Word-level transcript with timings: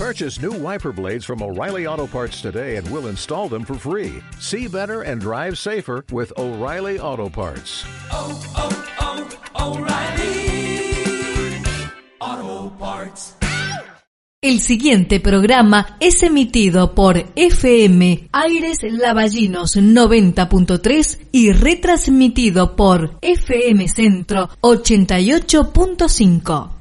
Purchase 0.00 0.40
new 0.40 0.52
wiper 0.52 0.92
blades 0.92 1.26
from 1.26 1.42
O'Reilly 1.42 1.86
Auto 1.86 2.06
Parts 2.06 2.40
today 2.40 2.76
and 2.76 2.90
we'll 2.90 3.08
install 3.08 3.50
them 3.50 3.66
for 3.66 3.74
free. 3.74 4.22
See 4.38 4.66
better 4.66 5.02
and 5.02 5.20
drive 5.20 5.58
safer 5.58 6.06
with 6.10 6.32
O'Reilly 6.38 6.98
Auto 6.98 7.28
Parts. 7.28 7.84
Oh, 8.10 8.42
oh, 8.56 8.70
oh, 9.58 9.76
O'Reilly 9.76 11.62
Auto 12.18 12.70
Parts. 12.78 13.34
El 14.40 14.60
siguiente 14.60 15.20
programa 15.20 15.98
es 16.00 16.22
emitido 16.22 16.94
por 16.94 17.22
FM 17.36 18.30
Aires 18.32 18.78
Lavallinos 18.82 19.76
90.3 19.76 21.18
y 21.30 21.52
retransmitido 21.52 22.74
por 22.74 23.18
FM 23.20 23.86
Centro 23.86 24.48
88.5. 24.62 26.80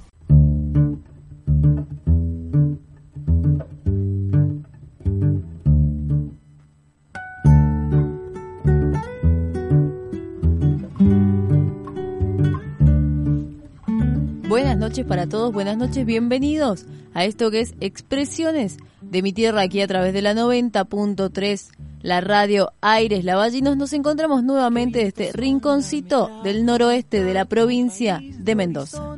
Buenas 14.59 14.77
noches 14.77 15.05
para 15.05 15.25
todos, 15.25 15.53
buenas 15.53 15.77
noches, 15.77 16.05
bienvenidos 16.05 16.85
a 17.13 17.23
esto 17.23 17.49
que 17.49 17.61
es 17.61 17.75
Expresiones 17.79 18.75
de 18.99 19.21
mi 19.21 19.31
tierra 19.31 19.61
aquí 19.61 19.79
a 19.79 19.87
través 19.87 20.11
de 20.11 20.21
la 20.21 20.33
90.3, 20.33 21.69
la 22.01 22.19
radio 22.19 22.73
Aires 22.81 23.23
Lavallinos. 23.23 23.77
Nos 23.77 23.93
encontramos 23.93 24.43
nuevamente 24.43 24.99
en 24.99 25.07
este 25.07 25.31
rinconcito 25.31 26.41
del 26.43 26.65
noroeste 26.65 27.23
de 27.23 27.33
la 27.33 27.45
provincia 27.45 28.19
de 28.21 28.55
Mendoza. 28.55 29.15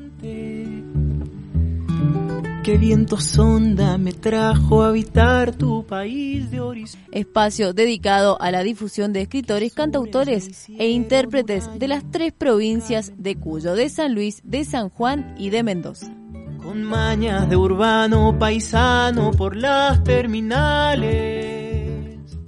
Qué 2.64 2.78
viento 2.78 3.18
sonda 3.18 3.98
me 3.98 4.14
trajo 4.14 4.84
a 4.84 4.90
habitar 4.90 5.56
tu 5.56 5.84
país 5.84 6.52
de 6.52 6.60
horizonte. 6.60 7.20
Espacio 7.20 7.74
dedicado 7.74 8.40
a 8.40 8.52
la 8.52 8.62
difusión 8.62 9.14
de 9.14 9.22
escritores, 9.22 9.74
cantautores 9.74 10.70
e 10.70 10.90
intérpretes 10.90 11.68
de 11.80 11.88
las 11.88 12.04
tres 12.12 12.32
provincias 12.34 13.14
de 13.18 13.36
Cuyo, 13.36 13.74
de 13.74 13.90
San 13.90 14.14
Luis, 14.14 14.42
de 14.44 14.64
San 14.64 14.90
Juan 14.90 15.34
y 15.40 15.50
de 15.50 15.64
Mendoza. 15.64 16.14
Con 16.62 16.84
mañas 16.84 17.50
de 17.50 17.56
urbano 17.56 18.38
paisano 18.38 19.32
por 19.32 19.56
las 19.56 20.04
terminales. 20.04 21.42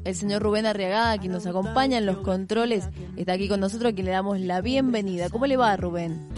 El 0.04 0.14
señor 0.14 0.44
Rubén 0.44 0.68
Arriagada, 0.68 1.18
quien 1.18 1.32
nos 1.32 1.48
acompaña 1.48 1.98
en 1.98 2.06
los 2.06 2.18
controles, 2.18 2.88
está 3.18 3.34
aquí 3.34 3.50
con 3.50 3.60
nosotros, 3.60 3.92
a 3.92 3.96
quien 3.96 4.06
le 4.06 4.12
damos 4.12 4.40
la 4.40 4.62
bienvenida. 4.62 5.32
¿Cómo 5.32 5.48
le 5.48 5.58
va, 5.58 5.76
Rubén? 5.76 6.30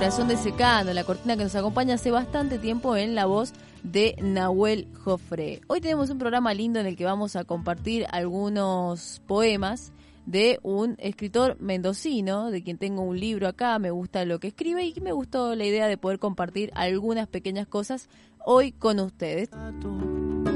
Corazón 0.00 0.28
de 0.28 0.38
Secano, 0.38 0.94
la 0.94 1.04
cortina 1.04 1.36
que 1.36 1.42
nos 1.42 1.54
acompaña 1.54 1.96
hace 1.96 2.10
bastante 2.10 2.58
tiempo 2.58 2.96
en 2.96 3.14
la 3.14 3.26
voz 3.26 3.52
de 3.82 4.16
Nahuel 4.22 4.88
Jofre. 4.94 5.60
Hoy 5.66 5.82
tenemos 5.82 6.08
un 6.08 6.16
programa 6.16 6.54
lindo 6.54 6.80
en 6.80 6.86
el 6.86 6.96
que 6.96 7.04
vamos 7.04 7.36
a 7.36 7.44
compartir 7.44 8.06
algunos 8.10 9.20
poemas 9.26 9.92
de 10.24 10.58
un 10.62 10.96
escritor 11.00 11.58
mendocino, 11.60 12.50
de 12.50 12.62
quien 12.62 12.78
tengo 12.78 13.02
un 13.02 13.20
libro 13.20 13.46
acá, 13.46 13.78
me 13.78 13.90
gusta 13.90 14.24
lo 14.24 14.40
que 14.40 14.48
escribe 14.48 14.86
y 14.86 14.98
me 15.02 15.12
gustó 15.12 15.54
la 15.54 15.66
idea 15.66 15.86
de 15.86 15.98
poder 15.98 16.18
compartir 16.18 16.70
algunas 16.74 17.28
pequeñas 17.28 17.66
cosas 17.66 18.08
hoy 18.42 18.72
con 18.72 19.00
ustedes. 19.00 19.50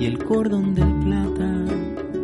Y 0.00 0.06
el 0.06 0.24
cordón 0.24 0.74
del 0.74 1.00
plata. 1.00 2.23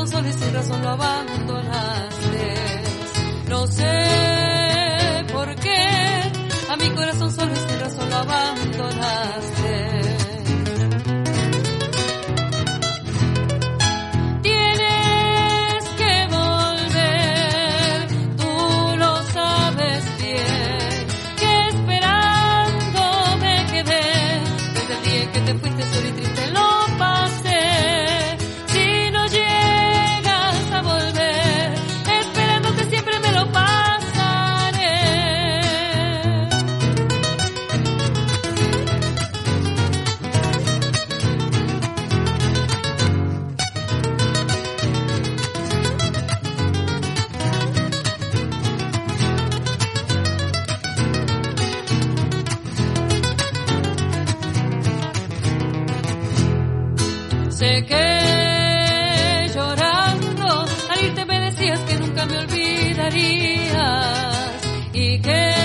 Corazón 0.00 0.08
solo 0.08 0.32
sin 0.32 0.54
razón 0.54 0.82
lo 0.82 0.88
abandonaste. 0.90 2.54
No 3.48 3.66
sé 3.66 5.24
por 5.32 5.54
qué, 5.56 6.32
a 6.70 6.76
mi 6.76 6.90
corazón 6.90 7.30
solo 7.32 7.54
sin 7.54 7.80
razón 7.80 8.08
lo 8.08 8.16
abandonaste. 8.16 9.39
Sé 57.60 57.84
que 57.84 59.50
llorando. 59.54 60.64
Al 60.88 61.04
irte 61.04 61.26
me 61.26 61.40
decías 61.40 61.78
que 61.80 61.94
nunca 61.96 62.24
me 62.24 62.38
olvidarías. 62.38 63.76
Y 64.94 65.20
que 65.20 65.59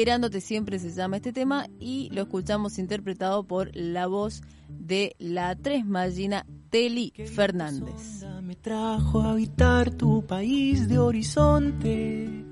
Esperándote 0.00 0.40
siempre 0.40 0.78
se 0.78 0.92
llama 0.92 1.16
este 1.16 1.30
tema 1.30 1.66
y 1.78 2.08
lo 2.14 2.22
escuchamos 2.22 2.78
interpretado 2.78 3.44
por 3.44 3.70
la 3.76 4.06
voz 4.06 4.40
de 4.66 5.14
la 5.18 5.54
tres 5.56 5.84
Magina 5.84 6.46
Teli 6.70 7.12
Fernández. 7.34 8.24
Me 8.42 8.56
trajo 8.56 9.20
a 9.20 9.32
habitar 9.32 9.90
tu 9.90 10.24
país 10.24 10.88
de 10.88 10.98
horizonte. 10.98 12.46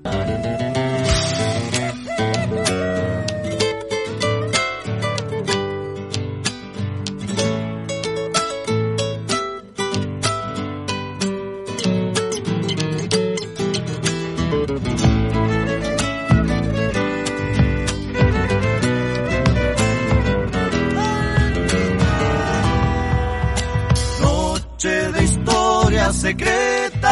Secretas, 26.15 27.07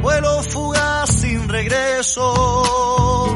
vuelo 0.00 0.42
fugaz 0.42 1.10
sin 1.10 1.48
regreso. 1.48 3.26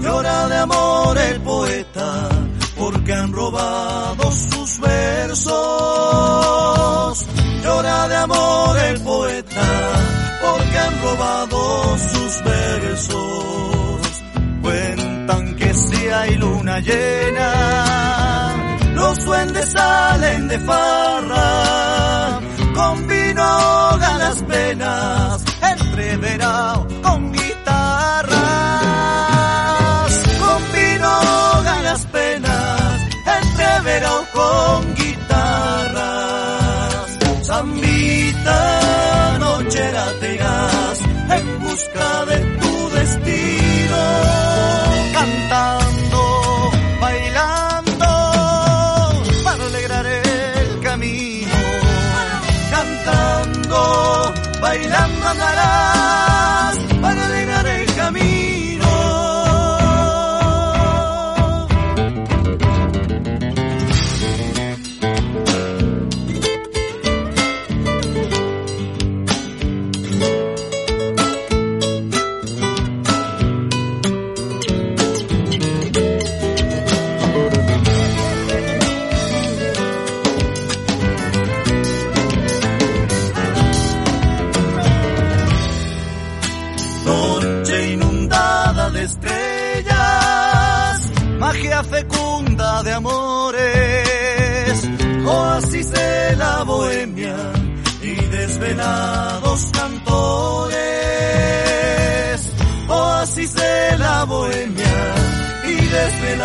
Llora 0.00 0.48
de 0.48 0.56
amor 0.56 1.18
el 1.18 1.40
poeta, 1.40 2.28
porque 2.76 3.12
han 3.12 3.32
robado 3.32 4.30
sus 4.32 4.80
versos. 4.80 5.58
Llora 7.62 8.08
de 8.08 8.16
amor 8.16 8.78
el 8.78 9.00
poeta, 9.02 9.66
porque 10.40 10.78
han 10.78 11.02
robado 11.02 11.98
sus 11.98 12.42
versos. 12.44 14.00
Cuentan 14.62 15.56
que 15.56 15.74
si 15.74 16.08
hay 16.08 16.36
luna 16.36 16.80
llena, 16.80 18.54
los 18.94 19.24
duendes 19.24 19.68
salen 19.70 20.48
de 20.48 20.58
farra, 20.60 22.40
con 22.74 23.06
vino 23.38 23.44
ahogan 23.44 24.18
las 24.18 24.42
penas, 24.42 25.44
entreverado 25.62 26.88
con 27.02 27.32
guitarras, 27.32 28.32
con 30.40 30.72
vino 30.72 31.06
ahogan 31.06 31.84
las 31.84 32.04
penas, 32.06 33.00
entreverado 33.40 34.26
con 34.32 34.94
guitarras. 34.96 36.08
Zambita, 37.44 39.38
nochera 39.38 40.06
tegas, 40.20 41.00
en 41.30 41.60
busca 41.62 42.24
de 42.26 42.47
mandará. 55.28 55.97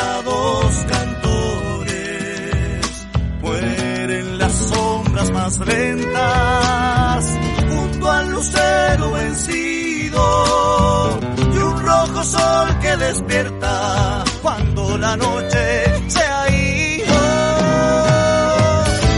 Desvelados 0.03 0.85
cantores, 0.89 1.87
mueren 3.41 4.37
las 4.37 4.51
sombras 4.53 5.31
más 5.31 5.59
lentas 5.59 7.25
junto 7.69 8.11
al 8.11 8.29
lucero 8.29 9.11
vencido 9.11 10.19
y 11.53 11.57
un 11.57 11.85
rojo 11.85 12.23
sol 12.23 12.79
que 12.81 12.97
despierta 12.97 14.23
cuando 14.41 14.97
la 14.97 15.15
noche 15.17 16.09
se 16.09 16.23
ha 16.23 16.49
ido. 16.49 17.13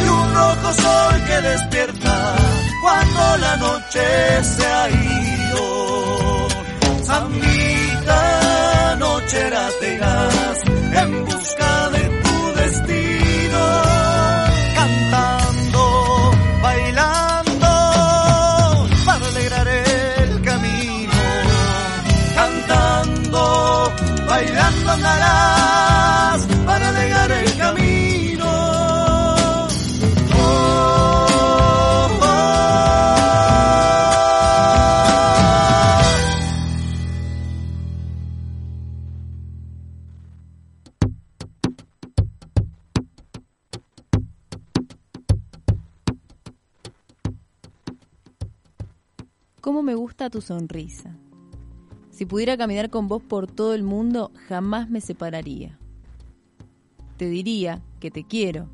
Y 0.04 0.08
un 0.08 0.34
rojo 0.34 0.74
sol 0.74 1.24
que 1.28 1.42
despierta 1.42 2.36
cuando 2.82 3.38
la 3.38 3.56
noche 3.58 4.44
se 4.44 4.66
ha 4.66 4.90
ido. 4.90 6.48
Zambita 7.06 8.96
nochera 8.98 9.70
tu 50.36 50.42
sonrisa? 50.42 51.16
Si 52.10 52.26
pudiera 52.26 52.58
caminar 52.58 52.90
con 52.90 53.08
vos 53.08 53.24
por 53.24 53.48
todo 53.50 53.74
el 53.74 53.84
mundo, 53.84 54.32
jamás 54.50 54.90
me 54.90 55.00
separaría. 55.00 55.80
Te 57.16 57.30
diría 57.30 57.82
que 58.02 58.12
te 58.12 58.26
quiero, 58.26 58.68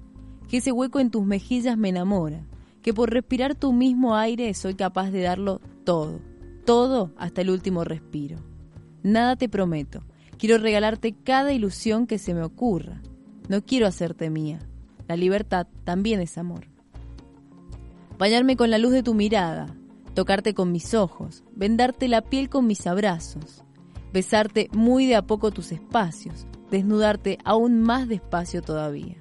que 0.49 0.57
ese 0.57 0.71
hueco 0.71 0.99
en 0.99 1.11
tus 1.11 1.23
mejillas 1.23 1.77
me 1.77 1.89
enamora, 1.89 2.47
que 2.81 2.95
por 2.95 3.11
respirar 3.11 3.53
tu 3.53 3.73
mismo 3.73 4.15
aire 4.15 4.51
soy 4.55 4.73
capaz 4.73 5.11
de 5.11 5.21
darlo 5.21 5.61
todo, 5.83 6.19
todo 6.65 7.11
hasta 7.15 7.41
el 7.41 7.51
último 7.51 7.83
respiro. 7.83 8.39
Nada 9.03 9.35
te 9.35 9.47
prometo, 9.47 10.01
quiero 10.39 10.57
regalarte 10.57 11.13
cada 11.13 11.53
ilusión 11.53 12.07
que 12.07 12.17
se 12.17 12.33
me 12.33 12.41
ocurra. 12.41 13.03
No 13.49 13.63
quiero 13.63 13.85
hacerte 13.85 14.31
mía. 14.31 14.57
La 15.07 15.15
libertad 15.15 15.67
también 15.83 16.21
es 16.21 16.39
amor. 16.39 16.65
Bañarme 18.17 18.55
con 18.55 18.71
la 18.71 18.79
luz 18.79 18.93
de 18.93 19.03
tu 19.03 19.13
mirada, 19.13 19.75
tocarte 20.13 20.53
con 20.53 20.71
mis 20.71 20.93
ojos, 20.93 21.43
vendarte 21.55 22.07
la 22.07 22.21
piel 22.21 22.49
con 22.49 22.67
mis 22.67 22.85
abrazos, 22.87 23.63
besarte 24.13 24.69
muy 24.73 25.05
de 25.05 25.15
a 25.15 25.25
poco 25.25 25.51
tus 25.51 25.71
espacios, 25.71 26.47
desnudarte 26.69 27.37
aún 27.43 27.81
más 27.81 28.07
despacio 28.07 28.61
todavía. 28.61 29.17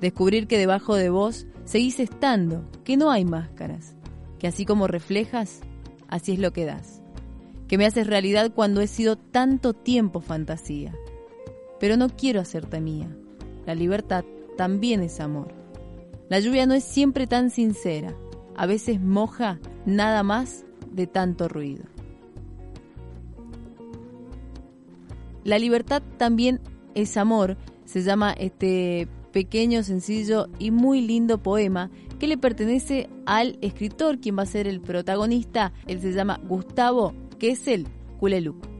Descubrir 0.00 0.46
que 0.46 0.58
debajo 0.58 0.94
de 0.94 1.10
vos 1.10 1.46
seguís 1.64 2.00
estando, 2.00 2.64
que 2.84 2.96
no 2.96 3.10
hay 3.10 3.24
máscaras, 3.24 3.96
que 4.38 4.46
así 4.46 4.64
como 4.64 4.86
reflejas, 4.86 5.60
así 6.08 6.32
es 6.32 6.38
lo 6.38 6.52
que 6.52 6.64
das. 6.64 7.02
Que 7.66 7.76
me 7.76 7.84
haces 7.84 8.06
realidad 8.06 8.52
cuando 8.54 8.80
he 8.80 8.86
sido 8.86 9.16
tanto 9.16 9.74
tiempo 9.74 10.20
fantasía. 10.20 10.94
Pero 11.80 11.96
no 11.96 12.08
quiero 12.08 12.40
hacerte 12.40 12.80
mía. 12.80 13.14
La 13.66 13.74
libertad 13.74 14.24
también 14.56 15.02
es 15.02 15.20
amor. 15.20 15.52
La 16.30 16.40
lluvia 16.40 16.66
no 16.66 16.74
es 16.74 16.84
siempre 16.84 17.26
tan 17.26 17.50
sincera, 17.50 18.14
a 18.58 18.66
veces 18.66 19.00
moja 19.00 19.60
nada 19.86 20.22
más 20.24 20.66
de 20.90 21.06
tanto 21.06 21.48
ruido. 21.48 21.84
La 25.44 25.58
libertad 25.58 26.02
también 26.18 26.60
es 26.94 27.16
amor, 27.16 27.56
se 27.84 28.02
llama 28.02 28.32
este 28.32 29.08
pequeño, 29.32 29.84
sencillo 29.84 30.48
y 30.58 30.72
muy 30.72 31.00
lindo 31.00 31.40
poema 31.40 31.90
que 32.18 32.26
le 32.26 32.36
pertenece 32.36 33.08
al 33.26 33.58
escritor, 33.62 34.18
quien 34.18 34.36
va 34.36 34.42
a 34.42 34.46
ser 34.46 34.66
el 34.66 34.80
protagonista. 34.80 35.72
Él 35.86 36.00
se 36.00 36.12
llama 36.12 36.40
Gustavo 36.48 37.14
Kessel 37.38 37.86
Kuleluc. 38.18 38.77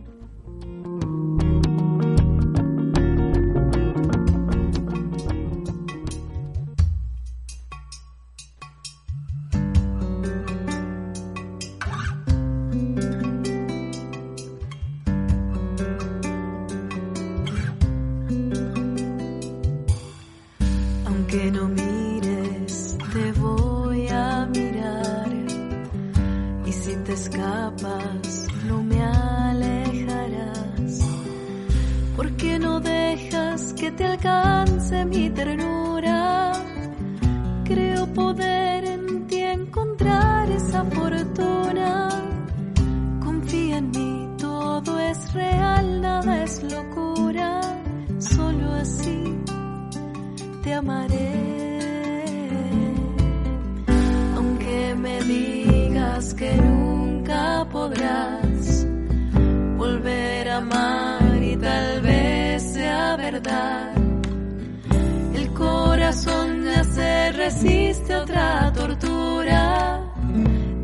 Resiste 67.49 68.15
otra 68.15 68.71
tortura. 68.75 70.03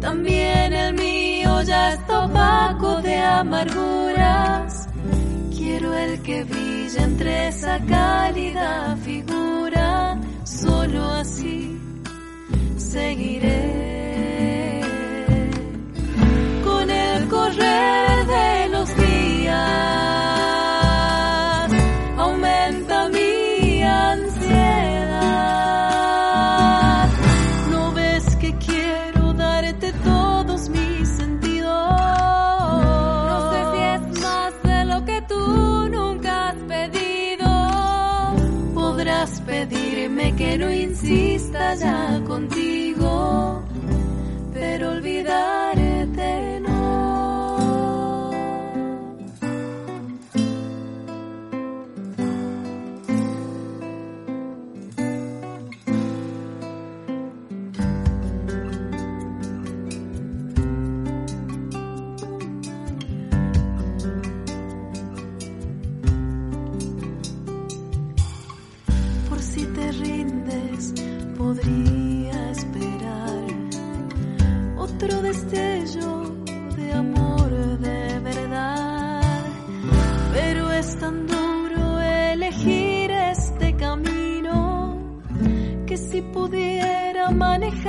También 0.01 0.73
el 0.73 0.95
mío 0.95 1.61
ya 1.63 1.93
está 1.93 2.25
opaco 2.25 3.03
de 3.03 3.17
amarguras. 3.19 4.89
Quiero 5.55 5.95
el 5.95 6.23
que 6.23 6.45
brilla 6.45 7.03
entre 7.03 7.49
esa 7.49 7.79
cálida 7.81 8.97
figura. 9.05 10.19
Solo 10.45 11.05
así 11.23 11.79
seguiré. 12.79 13.61
Con 16.65 16.89
el 16.89 17.29
correr 17.29 18.14
contigo, 42.35 42.74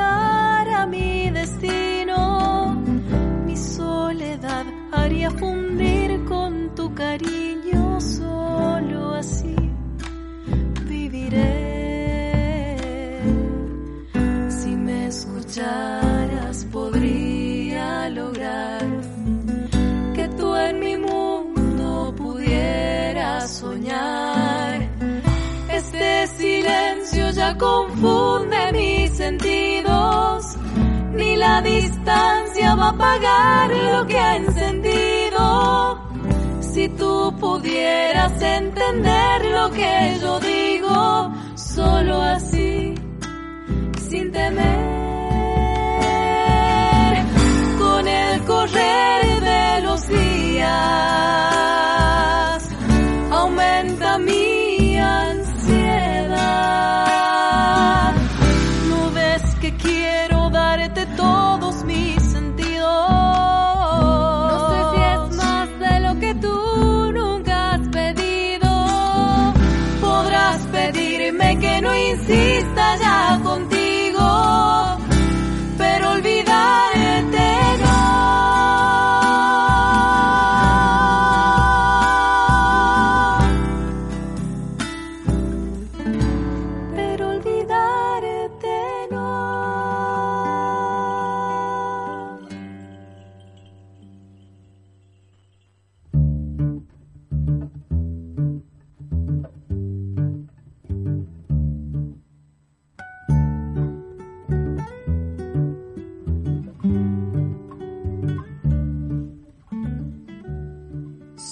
a 0.02 0.86
mi 0.88 1.30
destino, 1.30 2.76
mi 3.46 3.56
soledad 3.56 4.66
haría 4.92 5.32
fundir 5.32 6.26
con 6.26 6.76
tu 6.76 6.94
cariño 6.94 8.00
solo 8.02 9.14
así 9.16 9.56
viviré. 10.84 12.78
Si 14.50 14.76
me 14.76 15.08
escucharas 15.08 16.66
podría 16.72 18.10
lograr 18.10 18.82
que 20.14 20.28
tú 20.38 20.56
en 20.56 20.80
mi 20.80 20.98
mundo 20.98 22.14
pudieras 22.18 23.50
soñar. 23.50 24.90
Este 25.70 26.28
silencio 26.28 27.32
ya 27.32 27.58
confunde 27.58 28.72
mis 28.74 29.12
sentidos. 29.12 29.75
La 31.36 31.62
distancia 31.62 32.76
va 32.76 32.86
a 32.86 32.90
apagar 32.90 33.70
lo 33.70 34.08
que 34.08 34.18
ha 34.18 34.38
encendido. 34.38 36.00
Si 36.62 36.88
tú 36.90 37.34
pudieras 37.40 38.42
entender 38.42 39.46
lo 39.46 39.70
que 39.72 40.18
yo 40.22 40.40
digo, 40.40 41.34
solo 41.56 42.22
así, 42.22 42.96
sin 44.08 44.32
temer, 44.32 44.66
con 47.80 48.08
el 48.08 48.46
correr 48.46 49.42
de 49.42 49.82
los 49.82 50.08
días, 50.08 51.55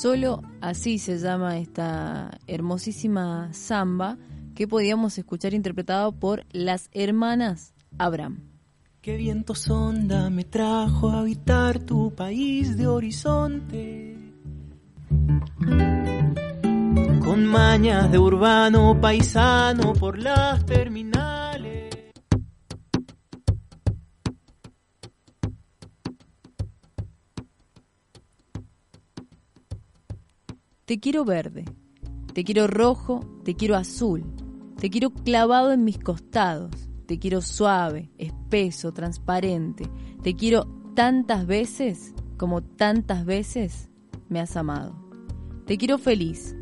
Solo 0.04 0.42
así 0.60 1.00
se 1.00 1.18
llama 1.18 1.60
esta 1.60 2.38
hermosísima 2.46 3.54
samba 3.54 4.18
que 4.54 4.68
podíamos 4.68 5.18
escuchar 5.18 5.54
interpretado 5.54 6.12
por 6.12 6.46
las 6.52 6.90
hermanas 6.92 7.74
Abraham. 7.98 8.42
Qué 9.02 9.16
viento 9.16 9.56
sonda 9.56 10.30
me 10.30 10.44
trajo 10.44 11.08
a 11.08 11.22
habitar 11.22 11.80
tu 11.80 12.14
país 12.14 12.76
de 12.76 12.86
horizonte. 12.86 14.18
Con 17.24 17.46
mañas 17.46 18.12
de 18.12 18.20
urbano 18.20 19.00
paisano 19.00 19.94
por 19.94 20.20
las 20.20 20.66
terminales. 20.66 21.23
Te 30.94 31.00
quiero 31.00 31.26
verde, 31.26 31.66
te 32.34 32.44
quiero 32.44 32.68
rojo, 32.68 33.22
te 33.44 33.56
quiero 33.56 33.76
azul, 33.76 34.24
te 34.80 34.92
quiero 34.92 35.10
clavado 35.10 35.72
en 35.72 35.84
mis 35.84 35.98
costados, 35.98 36.70
te 37.08 37.18
quiero 37.18 37.42
suave, 37.42 38.12
espeso, 38.20 38.94
transparente, 38.94 39.90
te 40.22 40.36
quiero 40.36 40.68
tantas 40.94 41.48
veces 41.48 42.14
como 42.38 42.62
tantas 42.62 43.26
veces 43.26 43.90
me 44.30 44.40
has 44.40 44.56
amado. 44.56 44.96
Te 45.66 45.80
quiero 45.80 45.98
feliz, 45.98 46.56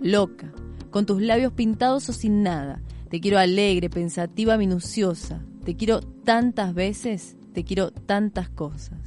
loca, 0.00 0.52
con 0.90 1.06
tus 1.06 1.22
labios 1.22 1.52
pintados 1.52 2.08
o 2.08 2.12
sin 2.12 2.42
nada. 2.42 2.82
Te 3.08 3.20
quiero 3.20 3.38
alegre, 3.38 3.88
pensativa, 3.88 4.58
minuciosa. 4.58 5.44
Te 5.64 5.76
quiero 5.76 6.00
tantas 6.00 6.74
veces, 6.74 7.36
te 7.52 7.62
quiero 7.62 7.92
tantas 7.92 8.48
cosas. 8.48 8.98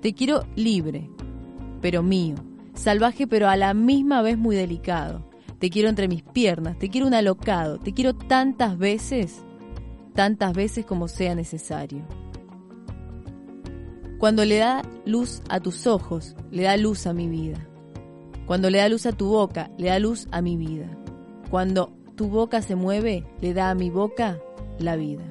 Te 0.00 0.14
quiero 0.14 0.46
libre, 0.54 1.10
pero 1.80 2.04
mío. 2.04 2.36
Salvaje, 2.78 3.26
pero 3.26 3.48
a 3.48 3.56
la 3.56 3.74
misma 3.74 4.22
vez 4.22 4.38
muy 4.38 4.54
delicado. 4.54 5.28
Te 5.58 5.68
quiero 5.68 5.88
entre 5.88 6.06
mis 6.06 6.22
piernas, 6.22 6.78
te 6.78 6.88
quiero 6.88 7.08
un 7.08 7.14
alocado. 7.14 7.78
Te 7.78 7.92
quiero 7.92 8.14
tantas 8.14 8.78
veces, 8.78 9.42
tantas 10.14 10.52
veces 10.52 10.86
como 10.86 11.08
sea 11.08 11.34
necesario. 11.34 12.06
Cuando 14.18 14.44
le 14.44 14.58
da 14.58 14.82
luz 15.04 15.42
a 15.48 15.58
tus 15.58 15.88
ojos, 15.88 16.36
le 16.52 16.62
da 16.62 16.76
luz 16.76 17.08
a 17.08 17.12
mi 17.12 17.28
vida. 17.28 17.66
Cuando 18.46 18.70
le 18.70 18.78
da 18.78 18.88
luz 18.88 19.06
a 19.06 19.12
tu 19.12 19.26
boca, 19.26 19.72
le 19.76 19.88
da 19.88 19.98
luz 19.98 20.28
a 20.30 20.40
mi 20.40 20.56
vida. 20.56 20.88
Cuando 21.50 21.92
tu 22.14 22.28
boca 22.28 22.62
se 22.62 22.76
mueve, 22.76 23.26
le 23.40 23.54
da 23.54 23.70
a 23.70 23.74
mi 23.74 23.90
boca 23.90 24.38
la 24.78 24.94
vida. 24.94 25.24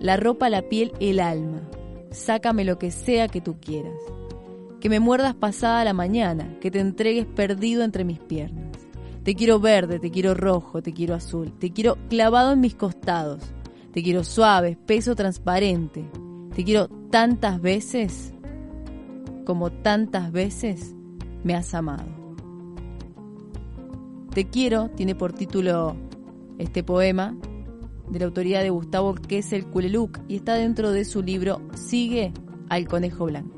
La 0.00 0.18
ropa, 0.18 0.50
la 0.50 0.68
piel, 0.68 0.92
el 1.00 1.18
alma. 1.18 1.62
Sácame 2.10 2.64
lo 2.64 2.78
que 2.78 2.90
sea 2.90 3.28
que 3.28 3.40
tú 3.40 3.56
quieras. 3.58 3.98
Que 4.84 4.90
me 4.90 5.00
muerdas 5.00 5.34
pasada 5.34 5.82
la 5.82 5.94
mañana, 5.94 6.58
que 6.60 6.70
te 6.70 6.78
entregues 6.78 7.24
perdido 7.24 7.84
entre 7.84 8.04
mis 8.04 8.18
piernas. 8.18 8.76
Te 9.22 9.34
quiero 9.34 9.58
verde, 9.58 9.98
te 9.98 10.10
quiero 10.10 10.34
rojo, 10.34 10.82
te 10.82 10.92
quiero 10.92 11.14
azul, 11.14 11.54
te 11.58 11.72
quiero 11.72 11.96
clavado 12.10 12.52
en 12.52 12.60
mis 12.60 12.74
costados. 12.74 13.42
Te 13.94 14.02
quiero 14.02 14.24
suave, 14.24 14.72
espeso, 14.72 15.16
transparente. 15.16 16.04
Te 16.54 16.64
quiero 16.64 16.88
tantas 17.10 17.62
veces 17.62 18.34
como 19.46 19.72
tantas 19.72 20.30
veces 20.30 20.94
me 21.44 21.54
has 21.54 21.72
amado. 21.72 22.04
Te 24.34 24.50
quiero 24.50 24.90
tiene 24.90 25.14
por 25.14 25.32
título 25.32 25.96
este 26.58 26.82
poema 26.82 27.34
de 28.10 28.18
la 28.18 28.26
autoría 28.26 28.60
de 28.60 28.68
Gustavo 28.68 29.14
el 29.30 29.66
Culeluc 29.66 30.20
y 30.28 30.36
está 30.36 30.56
dentro 30.56 30.90
de 30.90 31.06
su 31.06 31.22
libro 31.22 31.62
Sigue 31.72 32.34
al 32.68 32.86
Conejo 32.86 33.24
Blanco. 33.24 33.53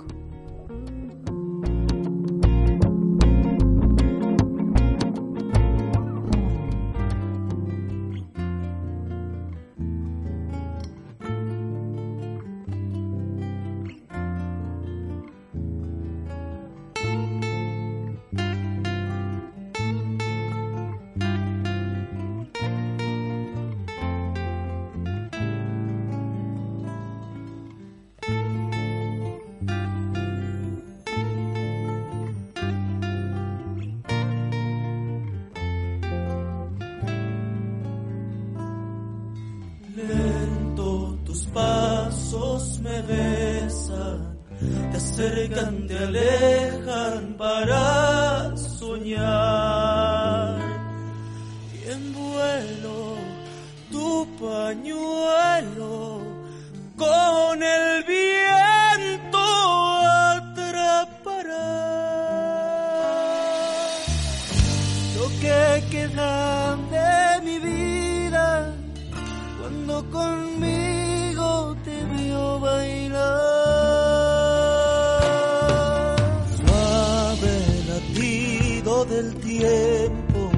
tiempo, 79.58 80.50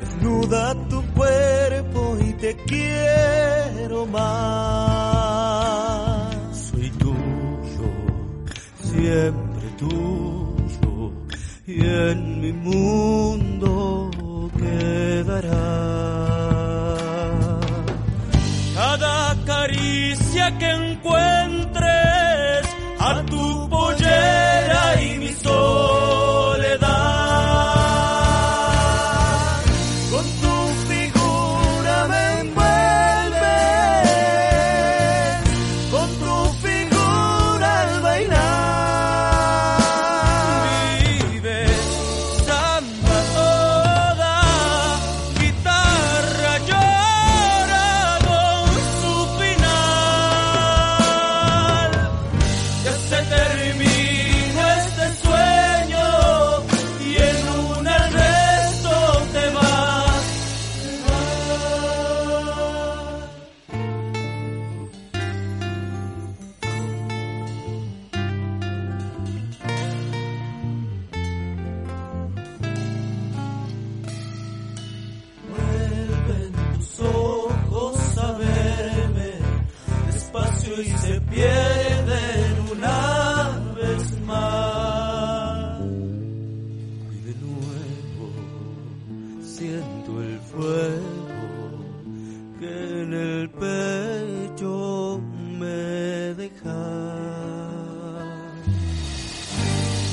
desnuda 0.00 0.74
tu 0.88 1.02
cuerpo 1.14 2.16
y 2.20 2.32
te 2.34 2.56
quiero 2.66 4.06
más. 4.06 4.24
Soy 6.52 6.90
tuyo, 6.90 7.88
siempre 8.82 9.68
tuyo, 9.78 11.12
y 11.66 11.80
en 11.84 12.40
mi 12.40 12.52
mundo 12.52 13.33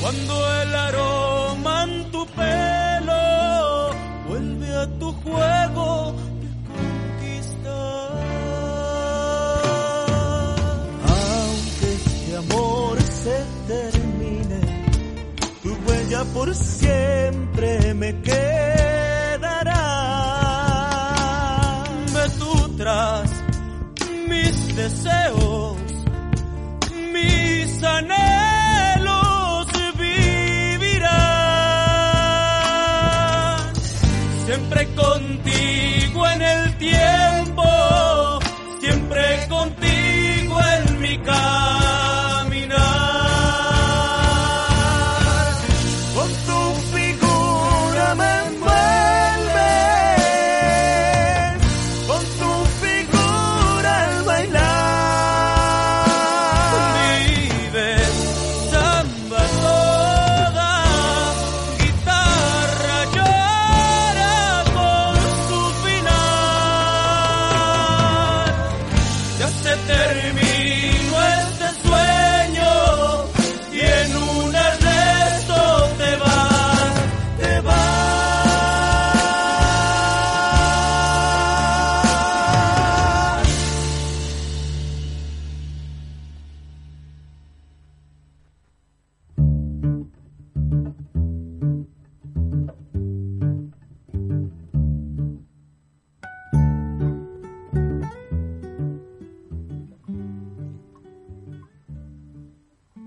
cuando 0.01 0.61
el 0.61 0.75
aroma 0.75 1.83
en 1.83 2.11
tu 2.11 2.25
pelo 2.25 3.91
vuelve 4.27 4.75
a 4.75 4.87
tu 4.99 5.11
juego 5.13 6.15
de 6.41 6.49
conquistar. 6.71 8.11
Aunque 11.07 11.87
este 11.99 12.37
amor 12.37 13.01
se 13.03 13.45
termine, 13.67 14.61
tu 15.61 15.69
huella 15.85 16.23
por 16.33 16.55
siempre 16.55 17.93
me 17.93 18.19
quedará. 18.21 19.77
Me 22.13 22.29
tú 22.39 22.75
tras 22.75 23.29
mis 24.27 24.75
deseos. 24.75 25.50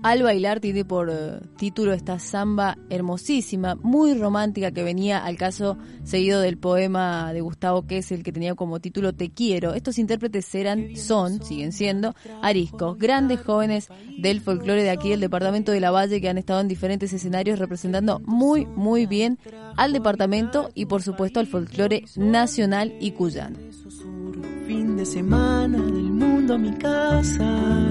Al 0.05 0.21
bailar 0.21 0.59
tiene 0.59 0.85
por 0.85 1.09
eh, 1.09 1.39
título 1.57 1.91
esta 1.91 2.19
samba 2.19 2.77
hermosísima, 2.91 3.73
muy 3.73 4.13
romántica 4.13 4.69
que 4.69 4.83
venía 4.83 5.25
al 5.25 5.35
caso 5.35 5.79
seguido 6.03 6.41
del 6.41 6.59
poema 6.59 7.33
de 7.33 7.41
Gustavo 7.41 7.87
que 7.87 7.97
es 7.97 8.11
el 8.11 8.21
que 8.21 8.31
tenía 8.31 8.53
como 8.53 8.79
título 8.79 9.13
Te 9.13 9.31
quiero. 9.31 9.73
Estos 9.73 9.97
intérpretes 9.97 10.53
eran, 10.53 10.95
son, 10.95 11.41
siguen 11.43 11.71
siendo, 11.71 12.13
ariscos, 12.43 12.99
grandes 12.99 13.41
jóvenes 13.41 13.89
del 14.19 14.41
folclore 14.41 14.83
de 14.83 14.91
aquí 14.91 15.09
del 15.09 15.21
departamento 15.21 15.71
de 15.71 15.79
La 15.79 15.89
Valle 15.89 16.21
que 16.21 16.29
han 16.29 16.37
estado 16.37 16.59
en 16.59 16.67
diferentes 16.67 17.11
escenarios 17.11 17.57
representando 17.57 18.19
muy, 18.27 18.67
muy 18.67 19.07
bien 19.07 19.39
al 19.75 19.91
departamento 19.91 20.69
y 20.75 20.85
por 20.85 21.01
supuesto 21.01 21.39
al 21.39 21.47
folclore 21.47 22.03
nacional 22.15 22.93
y 22.99 23.09
cuyano. 23.09 23.57
Fin 24.67 24.97
de 24.97 25.05
semana 25.07 25.79
del 25.79 26.11
mundo 26.11 26.53
a 26.53 26.57
mi 26.59 26.73
casa. 26.73 27.89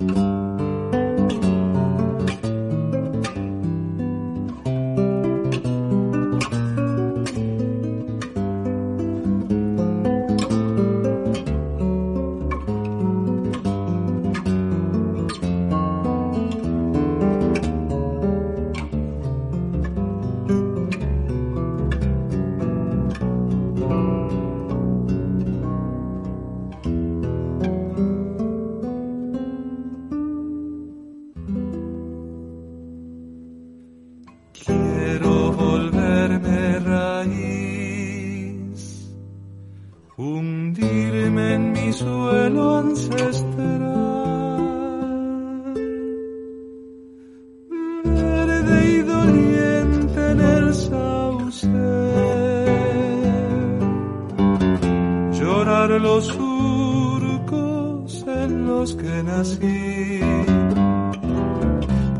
Llego 0.00 0.37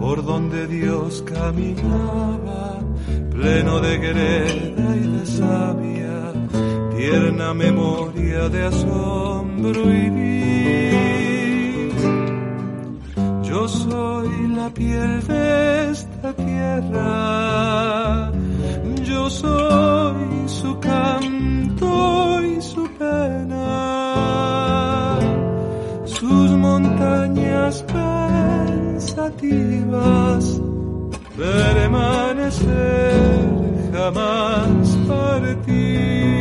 por 0.09 0.24
donde 0.24 0.66
Dios 0.66 1.22
caminaba, 1.22 2.81
pleno 3.31 3.78
de 3.81 3.98
greda 3.98 4.96
y 4.96 5.07
de 5.16 5.26
savia, 5.26 6.33
tierna 6.96 7.52
memoria 7.52 8.48
de 8.48 8.64
asombro 8.64 9.92
y 9.92 10.11
vi. 10.11 11.90
Yo 13.48 13.68
soy 13.68 14.48
la 14.48 14.70
piel 14.70 15.26
de 15.26 15.90
esta 15.90 16.33
tierra, 16.33 18.33
yo 19.04 19.28
soy 19.28 20.46
su 20.46 20.81
canto 20.81 22.42
y 22.42 22.62
su 22.62 22.88
pena 22.98 23.98
montañas 27.29 27.85
pensativas 28.97 30.61
permanecer 31.37 32.69
jamás 33.93 34.97
para 35.07 35.55
ti. 35.62 36.38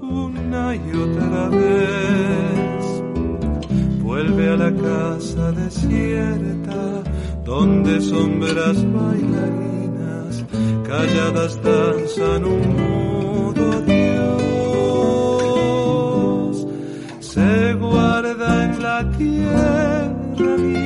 una 0.00 0.74
y 0.76 0.90
otra 1.06 1.48
vez. 1.50 2.84
Vuelve 4.02 4.44
a 4.48 4.56
la 4.56 4.72
casa 4.72 5.52
desierta 5.52 7.02
donde 7.44 8.00
sombras 8.00 8.78
bailarinas 8.92 10.44
calladas 10.88 11.52
danzan 11.62 12.44
un 12.44 13.03
la 18.94 19.02
tierra 19.18 20.83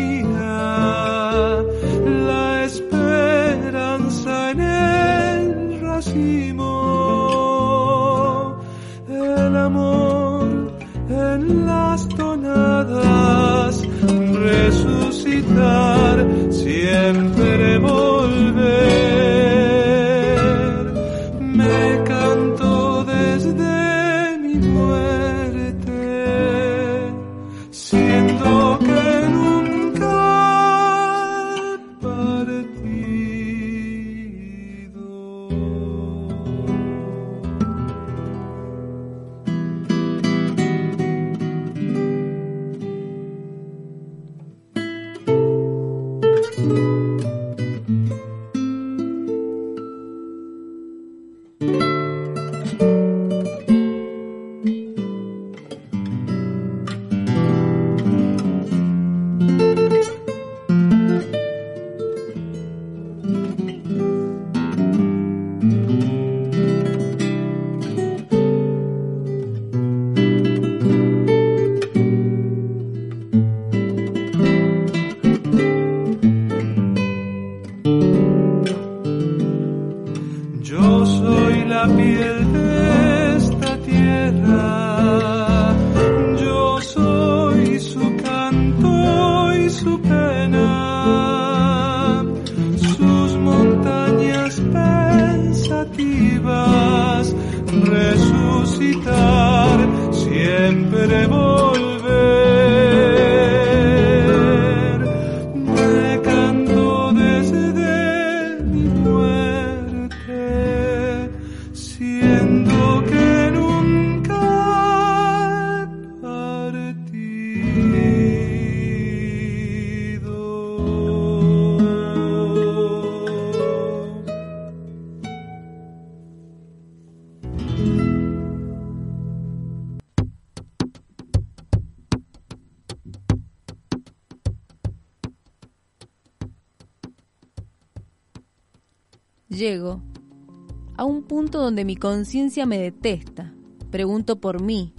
donde 141.68 141.85
mi 141.85 141.96
conciencia 141.96 142.64
me 142.64 142.78
detesta. 142.78 143.52
Pregunto 143.90 144.40
por 144.40 144.62
mí. 144.62 144.94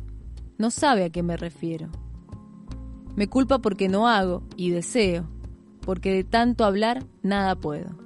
No 0.59 0.69
sabe 0.69 1.03
a 1.03 1.09
qué 1.09 1.23
me 1.23 1.35
refiero. 1.35 1.89
Me 3.15 3.27
culpa 3.27 3.57
porque 3.57 3.89
no 3.89 4.07
hago 4.07 4.43
y 4.55 4.69
deseo, 4.69 5.27
porque 5.81 6.13
de 6.13 6.23
tanto 6.23 6.65
hablar 6.65 7.07
nada 7.23 7.55
puedo. 7.55 7.97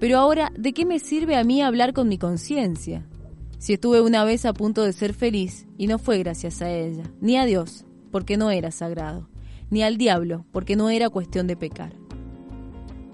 Pero 0.00 0.18
ahora, 0.18 0.50
¿de 0.58 0.72
qué 0.72 0.84
me 0.84 0.98
sirve 0.98 1.36
a 1.36 1.44
mí 1.44 1.62
hablar 1.62 1.92
con 1.92 2.08
mi 2.08 2.18
conciencia? 2.18 3.06
Si 3.58 3.74
estuve 3.74 4.00
una 4.00 4.24
vez 4.24 4.44
a 4.44 4.52
punto 4.52 4.82
de 4.82 4.92
ser 4.92 5.14
feliz 5.14 5.68
y 5.76 5.86
no 5.86 6.00
fue 6.00 6.18
gracias 6.18 6.60
a 6.60 6.72
ella, 6.72 7.04
ni 7.20 7.36
a 7.36 7.44
Dios, 7.44 7.84
porque 8.10 8.36
no 8.36 8.50
era 8.50 8.72
sagrado, 8.72 9.28
ni 9.70 9.84
al 9.84 9.96
diablo, 9.96 10.44
porque 10.50 10.74
no 10.74 10.90
era 10.90 11.08
cuestión 11.08 11.46
de 11.46 11.56
pecar. 11.56 11.92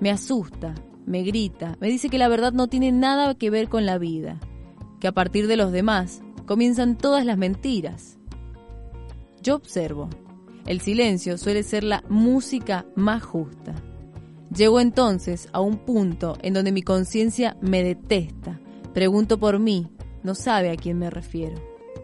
Me 0.00 0.10
asusta, 0.10 0.74
me 1.06 1.22
grita, 1.22 1.76
me 1.80 1.88
dice 1.88 2.08
que 2.08 2.18
la 2.18 2.28
verdad 2.28 2.52
no 2.52 2.68
tiene 2.68 2.92
nada 2.92 3.34
que 3.34 3.50
ver 3.50 3.68
con 3.68 3.86
la 3.86 3.98
vida, 3.98 4.38
que 5.00 5.08
a 5.08 5.12
partir 5.12 5.46
de 5.46 5.56
los 5.56 5.72
demás 5.72 6.22
comienzan 6.46 6.96
todas 6.96 7.24
las 7.24 7.38
mentiras. 7.38 8.18
Yo 9.42 9.56
observo, 9.56 10.08
el 10.66 10.80
silencio 10.80 11.36
suele 11.36 11.62
ser 11.62 11.84
la 11.84 12.02
música 12.08 12.86
más 12.94 13.22
justa. 13.22 13.74
Llego 14.54 14.80
entonces 14.80 15.48
a 15.52 15.60
un 15.60 15.78
punto 15.78 16.38
en 16.42 16.54
donde 16.54 16.72
mi 16.72 16.82
conciencia 16.82 17.56
me 17.60 17.82
detesta. 17.82 18.60
Pregunto 18.92 19.38
por 19.38 19.58
mí, 19.58 19.88
no 20.22 20.34
sabe 20.34 20.70
a 20.70 20.76
quién 20.76 20.98
me 20.98 21.10
refiero. 21.10 21.56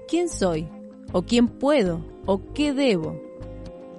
¿Quién 0.08 0.28
soy? 0.28 0.68
¿O 1.12 1.22
quién 1.22 1.48
puedo? 1.48 2.04
¿O 2.26 2.52
qué 2.52 2.72
debo? 2.72 3.20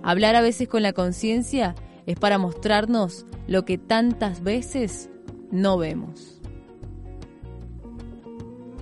Hablar 0.03 0.35
a 0.35 0.41
veces 0.41 0.67
con 0.67 0.83
la 0.83 0.93
conciencia 0.93 1.75
es 2.05 2.19
para 2.19 2.37
mostrarnos 2.37 3.25
lo 3.51 3.65
que 3.65 3.77
tantas 3.77 4.43
veces 4.43 5.09
no 5.51 5.77
vemos. 5.77 6.39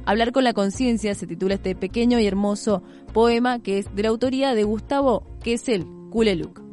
Hablar 0.05 0.31
con 0.31 0.43
la 0.43 0.53
conciencia 0.53 1.15
se 1.15 1.25
titula 1.25 1.55
este 1.55 1.73
pequeño 1.73 2.19
y 2.19 2.27
hermoso 2.27 2.83
poema 3.11 3.63
que 3.63 3.79
es 3.79 3.95
de 3.95 4.03
la 4.03 4.09
autoría 4.09 4.53
de 4.53 4.63
Gustavo 4.63 5.23
que 5.41 5.53
es 5.53 5.67
el 5.69 5.87
Kuleluk. 6.11 6.68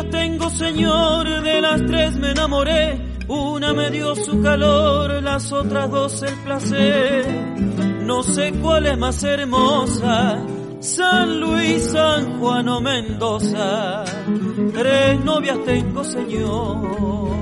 Tengo, 0.00 0.48
señor, 0.48 1.42
de 1.42 1.60
las 1.60 1.84
tres 1.86 2.16
me 2.16 2.30
enamoré. 2.30 2.98
Una 3.28 3.74
me 3.74 3.90
dio 3.90 4.14
su 4.14 4.40
calor, 4.40 5.22
las 5.22 5.52
otras 5.52 5.90
dos 5.90 6.22
el 6.22 6.34
placer. 6.36 7.26
No 8.04 8.22
sé 8.22 8.52
cuál 8.62 8.86
es 8.86 8.98
más 8.98 9.22
hermosa, 9.22 10.38
San 10.80 11.40
Luis, 11.40 11.90
San 11.90 12.40
Juan 12.40 12.68
o 12.68 12.80
Mendoza. 12.80 14.04
Tres 14.72 15.24
novias 15.24 15.58
tengo, 15.64 16.02
señor. 16.02 17.41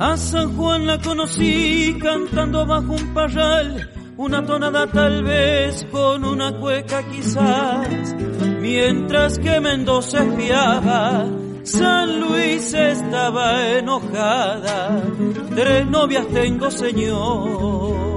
A 0.00 0.16
San 0.16 0.56
Juan 0.56 0.86
la 0.86 0.98
conocí 0.98 1.94
cantando 2.00 2.64
bajo 2.64 2.94
un 2.94 3.12
parral, 3.12 3.90
una 4.16 4.42
tonada 4.46 4.86
tal 4.86 5.22
vez 5.22 5.86
con 5.92 6.24
una 6.24 6.58
cueca 6.58 7.02
quizás, 7.02 8.14
mientras 8.60 9.38
que 9.38 9.60
Mendoza 9.60 10.24
espiaba, 10.24 11.26
San 11.64 12.18
Luis 12.18 12.72
estaba 12.72 13.76
enojada, 13.76 15.02
tres 15.54 15.86
novias 15.86 16.26
tengo 16.28 16.70
señor. 16.70 18.09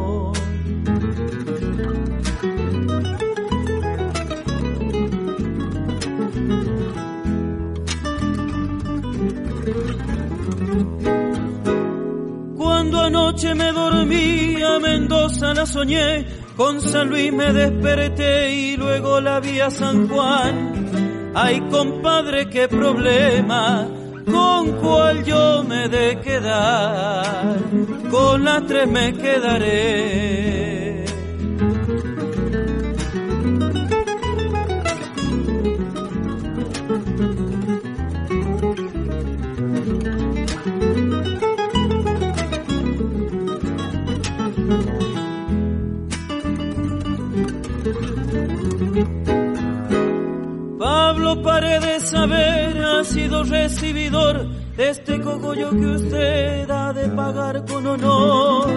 Anoche 13.13 13.53
me 13.53 13.71
dormí 13.71 14.59
a 14.63 14.79
Mendoza 14.79 15.53
la 15.53 15.67
soñé, 15.67 16.25
con 16.57 16.81
San 16.81 17.09
Luis 17.09 17.31
me 17.31 17.53
desperté 17.53 18.51
y 18.51 18.75
luego 18.75 19.21
la 19.21 19.39
vi 19.39 19.59
a 19.59 19.69
San 19.69 20.07
Juan. 20.09 21.31
Ay 21.35 21.61
compadre, 21.69 22.49
qué 22.49 22.67
problema, 22.67 23.87
con 24.25 24.71
cuál 24.81 25.23
yo 25.25 25.63
me 25.63 25.87
de 25.89 26.19
quedar, 26.21 27.59
con 28.09 28.43
las 28.43 28.65
tres 28.65 28.87
me 28.87 29.13
quedaré. 29.13 30.82
Saber 52.23 52.81
ha 52.85 53.03
sido 53.03 53.43
recibidor 53.43 54.47
de 54.77 54.91
este 54.91 55.19
cogollo 55.19 55.71
que 55.71 55.87
usted 55.87 56.71
ha 56.71 56.93
de 56.93 57.09
pagar 57.09 57.65
con 57.65 57.85
honor. 57.85 58.69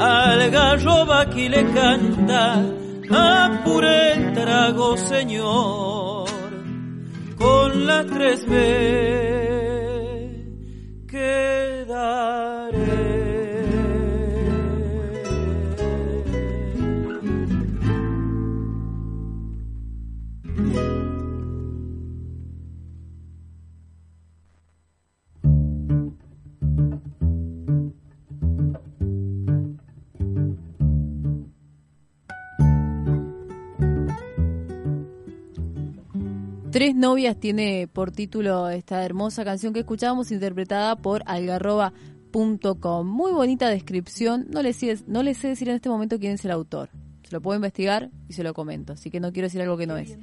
Al 0.00 0.50
gallo 0.50 1.12
aquí 1.12 1.48
le 1.48 1.64
canta, 1.70 2.60
apure 3.08 4.14
el 4.14 4.32
trago 4.32 4.96
señor, 4.96 6.26
con 7.38 7.86
las 7.86 8.04
tres 8.08 8.48
B 8.48 9.31
Tres 36.72 36.94
novias 36.94 37.38
tiene 37.38 37.86
por 37.86 38.12
título 38.12 38.70
esta 38.70 39.04
hermosa 39.04 39.44
canción 39.44 39.74
que 39.74 39.80
escuchábamos 39.80 40.32
interpretada 40.32 40.96
por 40.96 41.22
algarroba.com. 41.26 43.06
Muy 43.06 43.30
bonita 43.30 43.68
descripción. 43.68 44.46
No 44.48 44.62
le, 44.62 44.72
sé, 44.72 44.96
no 45.06 45.22
le 45.22 45.34
sé 45.34 45.48
decir 45.48 45.68
en 45.68 45.74
este 45.74 45.90
momento 45.90 46.18
quién 46.18 46.32
es 46.32 46.44
el 46.46 46.50
autor. 46.50 46.88
Se 47.24 47.32
lo 47.32 47.42
puedo 47.42 47.56
investigar 47.56 48.10
y 48.26 48.32
se 48.32 48.42
lo 48.42 48.54
comento. 48.54 48.94
Así 48.94 49.10
que 49.10 49.20
no 49.20 49.34
quiero 49.34 49.48
decir 49.48 49.60
algo 49.60 49.76
que 49.76 49.86
no 49.86 49.98
es. 49.98 50.16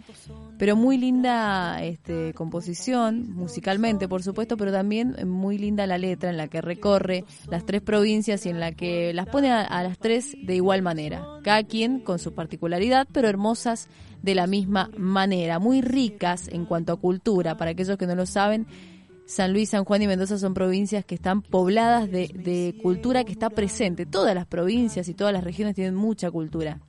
Pero 0.60 0.76
muy 0.76 0.98
linda 0.98 1.82
este, 1.82 2.34
composición, 2.34 3.34
musicalmente 3.34 4.10
por 4.10 4.22
supuesto, 4.24 4.58
pero 4.58 4.74
también 4.74 5.15
muy 5.26 5.58
linda 5.58 5.88
la 5.88 5.98
letra 5.98 6.30
en 6.30 6.36
la 6.36 6.50
que 6.50 6.60
recorre 6.60 7.24
las 7.50 7.65
tres 7.65 7.82
provincias 7.82 8.45
y 8.45 8.50
en 8.50 8.60
la 8.60 8.74
que 8.74 9.13
las 9.13 9.28
pone 9.28 9.50
a, 9.52 9.62
a 9.62 9.82
las 9.84 9.98
tres 9.98 10.36
de 10.43 10.56
igual 10.56 10.82
manera. 10.82 11.26
Cada 11.43 11.63
quien 11.63 12.02
con 12.02 12.19
su 12.19 12.34
particularidad, 12.34 13.08
pero 13.13 13.30
hermosas 13.30 13.88
de 14.22 14.36
la 14.36 14.48
misma 14.48 14.91
manera, 14.98 15.60
muy 15.60 15.82
ricas 15.82 16.50
en 16.50 16.65
cuanto 16.65 16.91
a 16.91 16.98
cultura. 16.98 17.56
Para 17.56 17.72
aquellos 17.72 17.98
que 17.98 18.06
no 18.06 18.15
lo 18.15 18.26
saben, 18.26 18.67
San 19.28 19.54
Luis, 19.54 19.69
San 19.69 19.86
Juan 19.86 20.02
y 20.02 20.08
Mendoza 20.08 20.38
son 20.38 20.54
provincias 20.54 21.06
que 21.06 21.15
están 21.15 21.41
pobladas 21.41 22.12
de, 22.12 22.28
de 22.34 22.76
cultura 22.82 23.24
que 23.24 23.32
está 23.32 23.50
presente. 23.50 24.06
Todas 24.06 24.36
las 24.36 24.45
provincias 24.45 25.08
y 25.08 25.13
todas 25.13 25.32
las 25.32 25.43
regiones 25.43 25.76
tienen 25.76 25.95
mucha 25.95 26.30
cultura. 26.30 26.82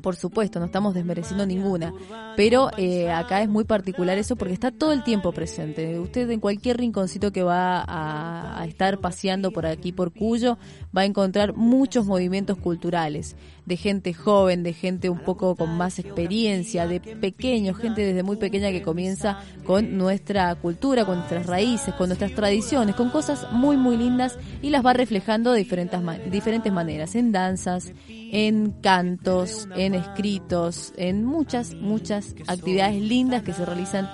Por 0.00 0.16
supuesto, 0.16 0.58
no 0.60 0.66
estamos 0.66 0.94
desmereciendo 0.94 1.46
ninguna, 1.46 1.92
pero 2.36 2.70
eh, 2.76 3.10
acá 3.10 3.42
es 3.42 3.48
muy 3.48 3.64
particular 3.64 4.18
eso 4.18 4.36
porque 4.36 4.54
está 4.54 4.70
todo 4.70 4.92
el 4.92 5.02
tiempo 5.02 5.32
presente. 5.32 5.98
Usted 5.98 6.30
en 6.30 6.40
cualquier 6.40 6.78
rinconcito 6.78 7.32
que 7.32 7.42
va 7.42 7.80
a, 7.80 8.60
a 8.60 8.66
estar 8.66 8.98
paseando 8.98 9.50
por 9.50 9.66
aquí, 9.66 9.92
por 9.92 10.12
Cuyo, 10.12 10.58
va 10.96 11.02
a 11.02 11.04
encontrar 11.04 11.54
muchos 11.54 12.06
movimientos 12.06 12.58
culturales 12.58 13.36
de 13.68 13.76
gente 13.76 14.14
joven, 14.14 14.62
de 14.62 14.72
gente 14.72 15.10
un 15.10 15.18
poco 15.20 15.54
con 15.54 15.76
más 15.76 15.98
experiencia, 15.98 16.86
de 16.86 17.00
pequeños, 17.00 17.76
gente 17.76 18.00
desde 18.04 18.22
muy 18.22 18.36
pequeña 18.36 18.70
que 18.70 18.82
comienza 18.82 19.40
con 19.64 19.98
nuestra 19.98 20.54
cultura, 20.54 21.04
con 21.04 21.18
nuestras 21.18 21.46
raíces, 21.46 21.94
con 21.94 22.08
nuestras 22.08 22.34
tradiciones, 22.34 22.96
con 22.96 23.10
cosas 23.10 23.46
muy, 23.52 23.76
muy 23.76 23.98
lindas 23.98 24.38
y 24.62 24.70
las 24.70 24.84
va 24.84 24.94
reflejando 24.94 25.52
de 25.52 25.58
diferentes, 25.58 26.00
diferentes 26.30 26.72
maneras, 26.72 27.14
en 27.14 27.30
danzas, 27.30 27.92
en 28.08 28.72
cantos, 28.80 29.68
en 29.76 29.94
escritos, 29.94 30.94
en 30.96 31.24
muchas, 31.24 31.74
muchas 31.74 32.34
actividades 32.46 33.02
lindas 33.02 33.42
que 33.42 33.52
se 33.52 33.66
realizan 33.66 34.08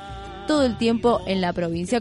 todo 0.48 0.64
el 0.64 0.76
tiempo 0.76 1.20
en 1.26 1.40
la 1.40 1.52
provincia. 1.52 2.00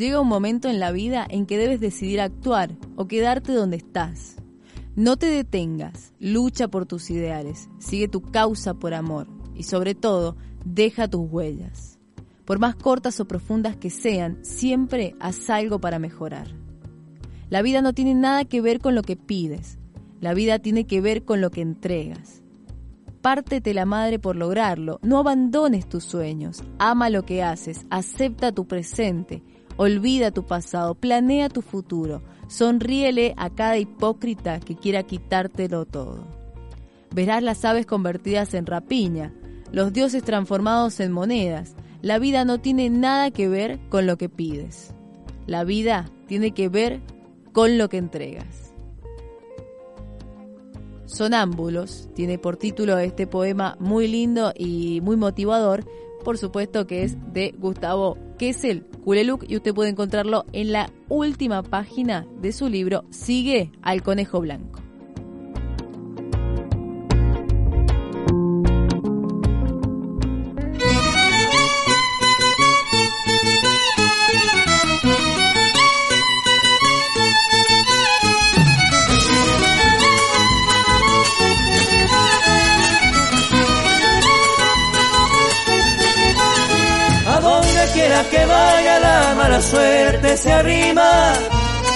Llega 0.00 0.18
un 0.18 0.28
momento 0.28 0.70
en 0.70 0.80
la 0.80 0.92
vida 0.92 1.26
en 1.28 1.44
que 1.44 1.58
debes 1.58 1.78
decidir 1.78 2.22
actuar 2.22 2.74
o 2.96 3.06
quedarte 3.06 3.52
donde 3.52 3.76
estás. 3.76 4.36
No 4.96 5.18
te 5.18 5.26
detengas, 5.26 6.14
lucha 6.18 6.68
por 6.68 6.86
tus 6.86 7.10
ideales, 7.10 7.68
sigue 7.80 8.08
tu 8.08 8.22
causa 8.22 8.72
por 8.72 8.94
amor 8.94 9.26
y 9.54 9.64
sobre 9.64 9.94
todo, 9.94 10.38
deja 10.64 11.06
tus 11.06 11.30
huellas. 11.30 11.98
Por 12.46 12.58
más 12.58 12.76
cortas 12.76 13.20
o 13.20 13.26
profundas 13.26 13.76
que 13.76 13.90
sean, 13.90 14.38
siempre 14.42 15.16
haz 15.20 15.50
algo 15.50 15.82
para 15.82 15.98
mejorar. 15.98 16.48
La 17.50 17.60
vida 17.60 17.82
no 17.82 17.92
tiene 17.92 18.14
nada 18.14 18.46
que 18.46 18.62
ver 18.62 18.80
con 18.80 18.94
lo 18.94 19.02
que 19.02 19.16
pides, 19.16 19.78
la 20.18 20.32
vida 20.32 20.60
tiene 20.60 20.86
que 20.86 21.02
ver 21.02 21.26
con 21.26 21.42
lo 21.42 21.50
que 21.50 21.60
entregas. 21.60 22.40
Pártete 23.20 23.74
la 23.74 23.84
madre 23.84 24.18
por 24.18 24.34
lograrlo, 24.34 24.98
no 25.02 25.18
abandones 25.18 25.86
tus 25.86 26.04
sueños, 26.04 26.62
ama 26.78 27.10
lo 27.10 27.26
que 27.26 27.42
haces, 27.42 27.84
acepta 27.90 28.50
tu 28.50 28.66
presente, 28.66 29.42
Olvida 29.82 30.30
tu 30.30 30.42
pasado, 30.42 30.94
planea 30.94 31.48
tu 31.48 31.62
futuro, 31.62 32.20
sonríele 32.48 33.32
a 33.38 33.48
cada 33.48 33.78
hipócrita 33.78 34.60
que 34.60 34.76
quiera 34.76 35.04
quitártelo 35.04 35.86
todo. 35.86 36.26
Verás 37.14 37.42
las 37.42 37.64
aves 37.64 37.86
convertidas 37.86 38.52
en 38.52 38.66
rapiña, 38.66 39.32
los 39.72 39.94
dioses 39.94 40.22
transformados 40.22 41.00
en 41.00 41.12
monedas. 41.12 41.76
La 42.02 42.18
vida 42.18 42.44
no 42.44 42.60
tiene 42.60 42.90
nada 42.90 43.30
que 43.30 43.48
ver 43.48 43.80
con 43.88 44.06
lo 44.06 44.18
que 44.18 44.28
pides. 44.28 44.92
La 45.46 45.64
vida 45.64 46.10
tiene 46.26 46.50
que 46.52 46.68
ver 46.68 47.00
con 47.54 47.78
lo 47.78 47.88
que 47.88 47.96
entregas. 47.96 48.74
Sonámbulos 51.06 52.10
tiene 52.14 52.36
por 52.36 52.58
título 52.58 52.98
este 52.98 53.26
poema 53.26 53.78
muy 53.80 54.08
lindo 54.08 54.52
y 54.54 55.00
muy 55.00 55.16
motivador, 55.16 55.86
por 56.20 56.38
supuesto 56.38 56.86
que 56.86 57.02
es 57.02 57.16
de 57.32 57.54
Gustavo 57.58 58.16
Kessel 58.38 58.84
Culeluk 59.04 59.44
y 59.48 59.56
usted 59.56 59.74
puede 59.74 59.90
encontrarlo 59.90 60.44
en 60.52 60.72
la 60.72 60.90
última 61.08 61.62
página 61.62 62.26
de 62.40 62.52
su 62.52 62.68
libro 62.68 63.04
Sigue 63.10 63.70
al 63.82 64.02
Conejo 64.02 64.40
Blanco. 64.40 64.89
Que 88.30 88.46
vaya 88.46 89.00
la 89.00 89.34
mala 89.36 89.60
suerte 89.60 90.36
se 90.36 90.52
arrima. 90.52 91.32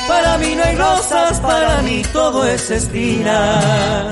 Para 0.09 0.37
mí 0.39 0.55
no 0.55 0.65
hay 0.65 0.77
rosas, 0.77 1.41
para 1.41 1.83
mí 1.83 2.03
todo 2.13 2.47
es 2.47 2.71
espina. 2.71 4.11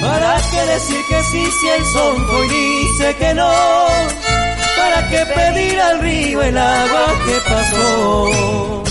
¿Para 0.00 0.36
qué 0.50 0.60
decir 0.72 1.00
que 1.08 1.22
sí 1.30 1.44
si 1.60 1.68
el 1.68 1.84
sol 1.92 2.16
dice 2.48 3.16
que 3.16 3.34
no? 3.34 3.52
¿Para 4.76 5.08
qué 5.08 5.26
pedir 5.34 5.80
al 5.80 6.00
río 6.00 6.42
el 6.42 6.56
agua 6.56 7.06
que 7.26 7.50
pasó? 7.50 8.84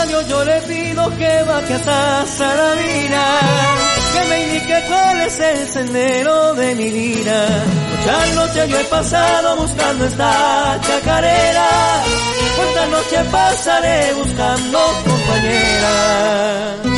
A 0.00 0.06
Dios 0.06 0.26
yo 0.28 0.44
le 0.44 0.60
pido 0.62 1.10
que 1.18 1.42
baje 1.42 1.74
hasta 1.74 2.24
Saravina, 2.24 3.24
que 4.14 4.28
me 4.30 4.42
indique 4.44 4.82
cuál 4.88 5.20
es 5.20 5.38
el 5.38 5.68
sendero 5.68 6.54
de 6.54 6.74
mi 6.74 6.88
vida. 6.88 7.46
Muchas 7.90 8.34
noches 8.34 8.68
yo 8.70 8.78
he 8.78 8.84
pasado 8.84 9.56
buscando 9.56 10.06
esta 10.06 10.80
chacarera, 10.80 11.68
cuántas 12.56 12.88
noches 12.88 13.26
pasaré 13.30 14.14
buscando 14.14 14.78
compañera. 15.04 16.89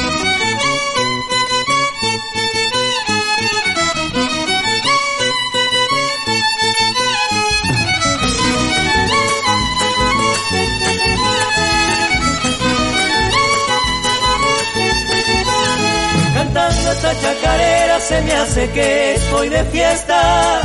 Esta 17.03 17.21
chacarera 17.21 18.01
se 18.01 18.23
me 18.23 18.33
hace 18.33 18.71
que 18.71 19.15
estoy 19.15 19.49
de 19.49 19.65
fiesta. 19.65 20.61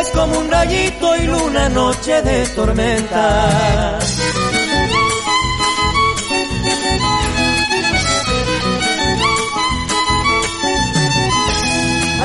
Es 0.00 0.08
como 0.08 0.38
un 0.38 0.50
rayito 0.50 1.16
y 1.16 1.26
luna 1.26 1.68
noche 1.68 2.22
de 2.22 2.44
tormenta. 2.48 3.98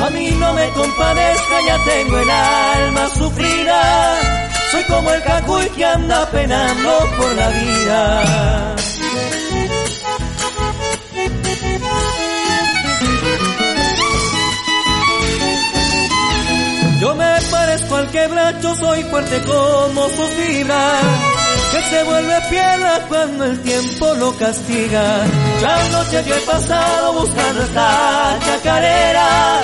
A 0.04 0.10
mí 0.10 0.30
no 0.32 0.52
me 0.54 0.68
compadezca, 0.70 1.56
ya 1.66 1.84
tengo 1.84 2.18
el 2.18 2.30
alma 2.30 3.08
sufrida. 3.10 4.20
Soy 4.72 4.84
como 4.84 5.12
el 5.12 5.22
cacuy 5.22 5.68
que 5.68 5.84
anda 5.84 6.28
penando 6.30 6.98
por 7.16 7.32
la 7.34 7.48
vida. 7.48 8.81
Me 17.72 17.78
parezco 17.78 17.96
al 17.96 18.10
quebracho, 18.10 18.74
soy 18.74 19.02
fuerte 19.04 19.40
como 19.42 20.08
sus 20.10 20.30
fibras, 20.30 21.04
que 21.72 21.82
se 21.82 22.02
vuelve 22.04 22.40
piedra 22.50 23.06
cuando 23.08 23.44
el 23.44 23.60
tiempo 23.62 24.14
lo 24.14 24.36
castiga. 24.36 25.24
Ya 25.60 25.88
noches 25.88 26.26
yo 26.26 26.34
he 26.34 26.40
pasado 26.40 27.12
buscando 27.14 27.62
esta 27.62 28.38
chacarera, 28.44 29.62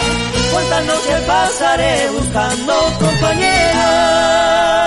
cuántas 0.52 0.86
noches 0.86 1.20
pasaré 1.26 2.08
buscando 2.10 2.74
compañera. 2.98 4.77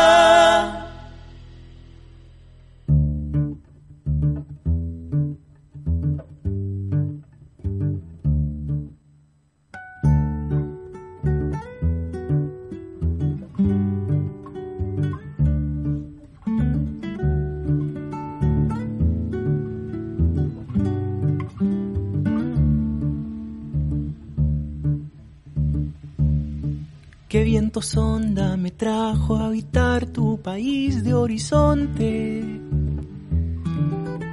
Qué 27.31 27.45
viento 27.45 27.81
sonda 27.81 28.57
me 28.57 28.71
trajo 28.71 29.37
a 29.37 29.45
habitar 29.45 30.05
tu 30.05 30.41
país 30.41 31.01
de 31.01 31.13
horizonte. 31.13 32.59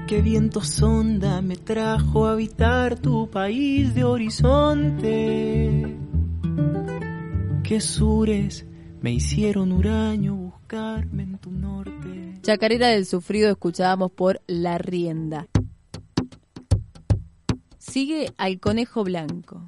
qué 0.08 0.20
viento 0.20 0.62
sonda 0.62 1.40
me 1.40 1.56
trajo 1.56 2.26
a 2.26 2.32
habitar 2.32 2.98
tu 2.98 3.30
país 3.30 3.94
de 3.94 4.02
horizonte. 4.02 5.96
Qué 7.62 7.80
sures 7.80 8.66
me 9.00 9.12
hicieron 9.12 9.70
huraño 9.70 10.34
buscarme 10.34 11.22
en 11.22 11.38
tu 11.38 11.52
norte. 11.52 12.40
Chacarera 12.42 12.88
del 12.88 13.06
Sufrido 13.06 13.48
escuchábamos 13.48 14.10
por 14.10 14.42
La 14.48 14.76
Rienda. 14.76 15.46
Sigue 17.78 18.32
al 18.38 18.58
conejo 18.58 19.04
blanco. 19.04 19.62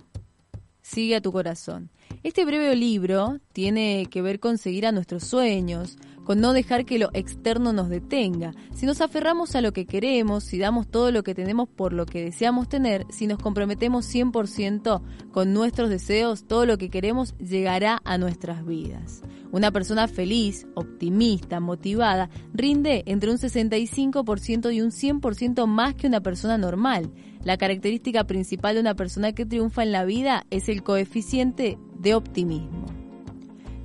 Sigue 0.83 1.15
a 1.15 1.21
tu 1.21 1.31
corazón. 1.31 1.91
Este 2.23 2.45
breve 2.45 2.77
libro 2.77 3.39
tiene 3.53 4.07
que 4.11 4.21
ver 4.21 4.41
con 4.41 4.59
seguir 4.59 4.87
a 4.87 4.93
nuestros 4.93 5.25
sueños, 5.25 5.97
con 6.25 6.41
no 6.41 6.53
dejar 6.53 6.85
que 6.85 6.99
lo 6.99 7.11
externo 7.13 7.73
nos 7.73 7.89
detenga. 7.89 8.53
Si 8.75 8.87
nos 8.87 9.01
aferramos 9.01 9.57
a 9.57 9.61
lo 9.61 9.73
que 9.73 9.87
queremos, 9.87 10.45
si 10.45 10.59
damos 10.59 10.87
todo 10.87 11.11
lo 11.11 11.23
que 11.23 11.35
tenemos 11.35 11.69
por 11.69 11.93
lo 11.93 12.07
que 12.07 12.23
deseamos 12.23 12.69
tener, 12.69 13.07
si 13.11 13.27
nos 13.27 13.39
comprometemos 13.39 14.07
100% 14.15 15.03
con 15.33 15.53
nuestros 15.53 15.89
deseos, 15.91 16.45
todo 16.47 16.67
lo 16.67 16.79
que 16.79 16.91
queremos 16.91 17.35
llegará 17.39 18.01
a 18.05 18.19
nuestras 18.19 18.65
vidas. 18.65 19.23
Una 19.51 19.73
persona 19.73 20.07
feliz, 20.07 20.67
optimista, 20.75 21.59
motivada, 21.59 22.31
rinde 22.53 23.03
entre 23.07 23.31
un 23.31 23.39
65% 23.39 24.73
y 24.73 24.83
un 24.83 24.91
100% 24.91 25.67
más 25.67 25.95
que 25.95 26.07
una 26.07 26.21
persona 26.21 26.59
normal. 26.59 27.11
La 27.43 27.57
característica 27.57 28.25
principal 28.25 28.75
de 28.75 28.83
una 28.83 28.95
persona 28.95 29.33
que 29.33 29.47
triunfa 29.47 29.83
en 29.83 29.93
la 29.93 30.05
vida 30.05 30.47
es 30.51 30.69
el 30.69 30.85
coeficiente 30.85 31.79
de 32.01 32.15
optimismo. 32.15 32.87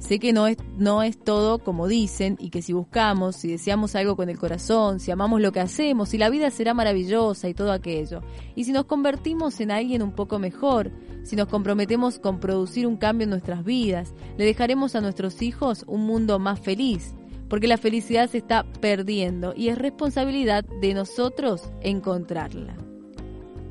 Sé 0.05 0.19
que 0.19 0.33
no 0.33 0.45
es, 0.45 0.57
no 0.77 1.01
es 1.01 1.17
todo 1.17 1.57
como 1.57 1.87
dicen 1.87 2.37
y 2.39 2.51
que 2.51 2.61
si 2.61 2.73
buscamos, 2.73 3.37
si 3.37 3.47
deseamos 3.47 3.95
algo 3.95 4.15
con 4.15 4.29
el 4.29 4.37
corazón, 4.37 4.99
si 4.99 5.09
amamos 5.09 5.41
lo 5.41 5.51
que 5.51 5.61
hacemos, 5.61 6.09
si 6.09 6.19
la 6.19 6.29
vida 6.29 6.51
será 6.51 6.75
maravillosa 6.75 7.49
y 7.49 7.55
todo 7.55 7.71
aquello. 7.71 8.21
Y 8.53 8.65
si 8.65 8.71
nos 8.71 8.85
convertimos 8.85 9.59
en 9.61 9.71
alguien 9.71 10.03
un 10.03 10.11
poco 10.11 10.37
mejor, 10.37 10.91
si 11.23 11.35
nos 11.35 11.47
comprometemos 11.47 12.19
con 12.19 12.39
producir 12.39 12.85
un 12.85 12.97
cambio 12.97 13.23
en 13.23 13.31
nuestras 13.31 13.65
vidas, 13.65 14.13
le 14.37 14.45
dejaremos 14.45 14.93
a 14.93 15.01
nuestros 15.01 15.41
hijos 15.41 15.83
un 15.87 16.05
mundo 16.05 16.37
más 16.37 16.59
feliz, 16.59 17.15
porque 17.49 17.67
la 17.67 17.77
felicidad 17.77 18.29
se 18.29 18.37
está 18.37 18.63
perdiendo 18.79 19.55
y 19.55 19.69
es 19.69 19.77
responsabilidad 19.79 20.63
de 20.81 20.93
nosotros 20.93 21.71
encontrarla. 21.81 22.84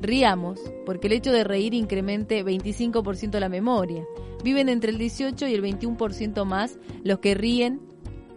Riamos, 0.05 0.59
porque 0.85 1.07
el 1.07 1.13
hecho 1.13 1.31
de 1.31 1.43
reír 1.43 1.73
incremente 1.73 2.43
25% 2.43 3.39
la 3.39 3.49
memoria. 3.49 4.05
Viven 4.43 4.69
entre 4.69 4.91
el 4.91 4.97
18 4.97 5.47
y 5.47 5.53
el 5.53 5.63
21% 5.63 6.45
más 6.45 6.77
los 7.03 7.19
que 7.19 7.35
ríen 7.35 7.81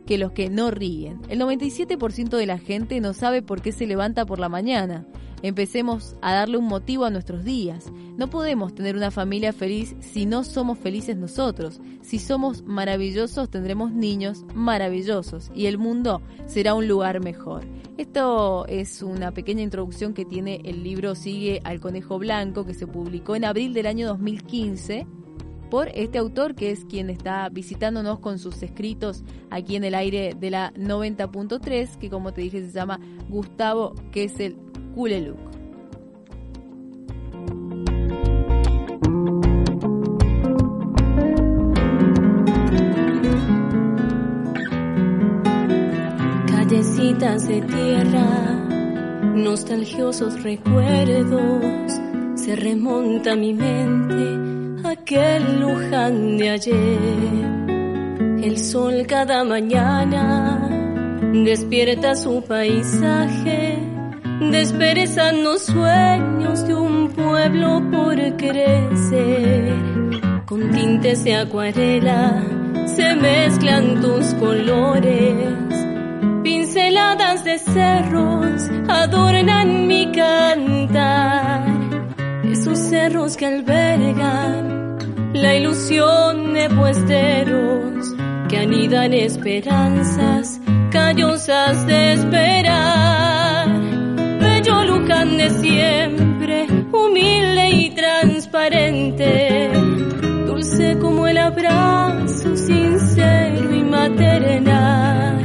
que 0.06 0.16
los 0.16 0.32
que 0.32 0.48
no 0.48 0.70
ríen. 0.70 1.20
El 1.28 1.38
97% 1.38 2.36
de 2.36 2.46
la 2.46 2.58
gente 2.58 2.98
no 3.00 3.12
sabe 3.12 3.42
por 3.42 3.60
qué 3.60 3.72
se 3.72 3.86
levanta 3.86 4.24
por 4.24 4.38
la 4.38 4.48
mañana. 4.48 5.06
Empecemos 5.42 6.16
a 6.20 6.32
darle 6.34 6.58
un 6.58 6.66
motivo 6.66 7.04
a 7.04 7.10
nuestros 7.10 7.44
días. 7.44 7.92
No 8.16 8.28
podemos 8.28 8.74
tener 8.74 8.96
una 8.96 9.10
familia 9.10 9.52
feliz 9.52 9.94
si 10.00 10.26
no 10.26 10.42
somos 10.42 10.78
felices 10.78 11.16
nosotros. 11.16 11.80
Si 12.02 12.18
somos 12.18 12.62
maravillosos 12.62 13.48
tendremos 13.48 13.92
niños 13.92 14.44
maravillosos 14.54 15.50
y 15.54 15.66
el 15.66 15.78
mundo 15.78 16.22
será 16.46 16.74
un 16.74 16.88
lugar 16.88 17.22
mejor. 17.22 17.64
Esto 17.96 18.66
es 18.66 19.02
una 19.02 19.32
pequeña 19.32 19.62
introducción 19.62 20.14
que 20.14 20.24
tiene 20.24 20.60
el 20.64 20.82
libro 20.82 21.14
Sigue 21.14 21.60
al 21.64 21.80
Conejo 21.80 22.18
Blanco 22.18 22.64
que 22.64 22.74
se 22.74 22.86
publicó 22.86 23.36
en 23.36 23.44
abril 23.44 23.74
del 23.74 23.86
año 23.86 24.08
2015 24.08 25.06
por 25.70 25.88
este 25.88 26.18
autor 26.18 26.54
que 26.54 26.70
es 26.70 26.84
quien 26.86 27.10
está 27.10 27.48
visitándonos 27.50 28.20
con 28.20 28.38
sus 28.38 28.62
escritos 28.62 29.22
aquí 29.50 29.76
en 29.76 29.84
el 29.84 29.94
aire 29.94 30.34
de 30.38 30.50
la 30.50 30.72
90.3 30.74 31.98
que 31.98 32.10
como 32.10 32.32
te 32.32 32.40
dije 32.40 32.64
se 32.64 32.72
llama 32.72 33.00
Gustavo 33.28 33.94
que 34.10 34.28
Callecitas 46.48 47.46
de 47.46 47.60
tierra, 47.62 48.66
nostalgiosos 49.36 50.42
recuerdos, 50.42 51.92
se 52.34 52.56
remonta 52.56 53.36
mi 53.36 53.54
mente 53.54 54.84
a 54.84 54.90
aquel 54.90 55.60
Luján 55.60 56.38
de 56.38 56.50
ayer. 56.50 56.98
El 58.42 58.58
sol 58.58 59.06
cada 59.06 59.44
mañana 59.44 60.68
despierta 61.44 62.16
su 62.16 62.42
paisaje, 62.42 63.77
desperezando 64.40 65.58
sueños 65.58 66.66
de 66.66 66.74
un 66.74 67.10
pueblo 67.10 67.82
por 67.90 68.16
crecer. 68.36 69.74
Con 70.46 70.70
tintes 70.70 71.24
de 71.24 71.36
acuarela 71.36 72.42
se 72.86 73.14
mezclan 73.14 74.00
tus 74.00 74.34
colores 74.34 75.78
pinceladas 76.42 77.44
de 77.44 77.58
cerros 77.58 78.70
adornan 78.88 79.86
mi 79.86 80.10
cantar. 80.12 81.66
Esos 82.44 82.78
cerros 82.78 83.36
que 83.36 83.46
albergan 83.46 84.98
la 85.34 85.54
ilusión 85.54 86.54
de 86.54 86.70
puesteros 86.70 88.14
que 88.48 88.58
anidan 88.58 89.12
esperanzas 89.12 90.60
callosas 90.90 91.86
de 91.86 92.12
esperar. 92.14 93.27
De 95.38 95.50
siempre, 95.50 96.66
humilde 96.90 97.70
y 97.70 97.90
transparente, 97.90 99.70
dulce 100.48 100.98
como 100.98 101.28
el 101.28 101.38
abrazo 101.38 102.56
sincero 102.56 103.72
y 103.72 103.84
maternal 103.84 105.38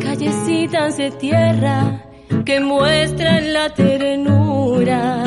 callecitas 0.00 0.98
de 0.98 1.10
tierra 1.10 2.04
que 2.44 2.60
muestran 2.60 3.52
la 3.52 3.74
ternura 3.74 5.24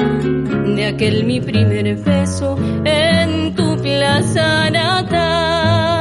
de 0.73 0.85
aquel 0.85 1.25
mi 1.25 1.41
primer 1.41 1.97
beso 1.97 2.57
en 2.85 3.55
tu 3.55 3.75
plaza 3.81 4.69
natal. 4.69 5.94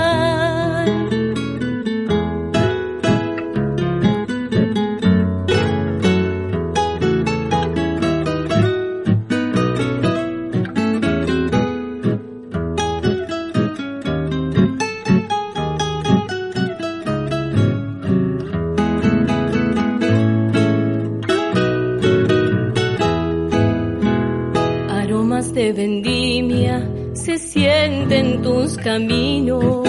Caminos. 28.84 29.88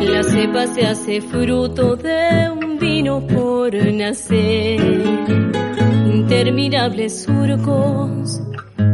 La 0.00 0.22
cepa 0.22 0.66
se 0.66 0.86
hace 0.86 1.20
fruto 1.20 1.94
de 1.94 2.50
un 2.50 2.78
vino 2.78 3.20
por 3.26 3.74
nacer. 3.92 4.80
Interminables 6.14 7.24
surcos 7.24 8.40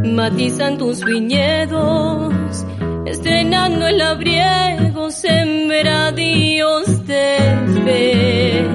matizan 0.03 0.77
tus 0.77 1.03
viñedos, 1.03 2.65
estrenando 3.05 3.87
el 3.87 3.97
labriego 3.97 5.09
sembradíos 5.09 7.07
de 7.07 7.37
fe. 7.85 8.67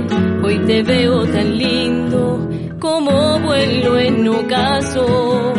Hoy 0.42 0.58
te 0.66 0.82
veo 0.82 1.26
tan 1.26 1.58
lindo 1.58 2.48
como 2.78 3.38
vuelo 3.40 3.98
en 3.98 4.26
ocaso, 4.26 5.49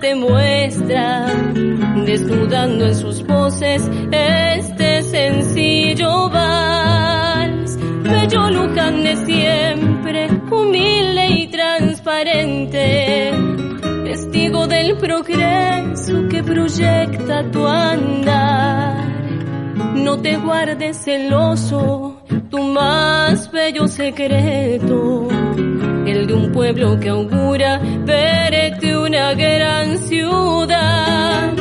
te 0.00 0.14
muestra, 0.14 1.26
desnudando 2.06 2.86
en 2.86 2.94
sus 2.94 3.22
voces 3.26 3.82
este 4.10 5.02
sencillo 5.02 6.30
vals. 6.30 7.76
Bello 8.02 8.50
Luján 8.50 9.02
de 9.02 9.16
siempre, 9.26 10.28
humilde 10.50 11.26
y 11.28 11.46
transparente, 11.48 13.32
testigo 14.04 14.66
del 14.66 14.96
progreso 14.96 16.28
que 16.30 16.42
proyecta 16.42 17.50
tu 17.50 17.66
andar. 17.66 19.04
No 19.94 20.18
te 20.18 20.36
guardes 20.38 20.96
celoso 21.04 22.16
tu 22.50 22.58
más 22.58 23.50
bello 23.52 23.86
secreto, 23.86 25.28
de 26.30 26.36
un 26.36 26.52
pueblo 26.52 27.00
que 27.00 27.08
augura 27.08 27.80
verte 28.04 28.96
una 28.96 29.34
gran 29.34 29.98
ciudad. 29.98 31.52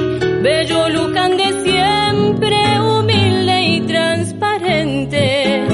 bello 0.43 0.89
Lucan 0.89 1.35
de 1.37 1.47
siempre, 1.63 2.79
humilde 2.79 3.63
y 3.63 3.81
transparente, 3.81 5.65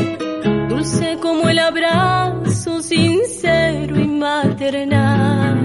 dulce 0.69 1.17
como 1.21 1.49
el 1.49 1.59
abrazo 1.59 2.81
sincero 2.81 3.99
y 3.99 4.07
maternal, 4.07 5.59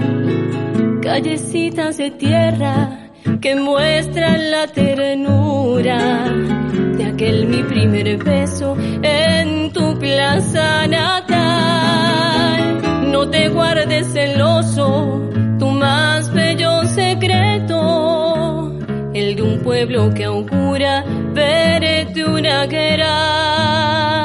callecitas 1.01 1.95
de 1.95 2.11
tierra 2.11 3.11
que 3.39 3.55
muestran 3.55 4.51
la 4.51 4.67
ternura 4.67 6.29
de 6.97 7.05
aquel 7.05 7.47
mi 7.47 7.63
primer 7.63 8.17
beso 8.17 8.75
en 9.01 9.71
tu 9.71 9.97
plaza 9.97 10.85
natal. 10.87 12.80
Te 13.41 13.49
guardes 13.49 14.05
celoso 14.13 15.19
tu 15.57 15.71
más 15.71 16.31
bello 16.31 16.83
secreto, 16.83 18.71
el 19.15 19.35
de 19.35 19.41
un 19.41 19.63
pueblo 19.63 20.13
que 20.13 20.25
augura 20.25 21.03
verte 21.33 22.23
una 22.23 22.67
gran 22.67 24.20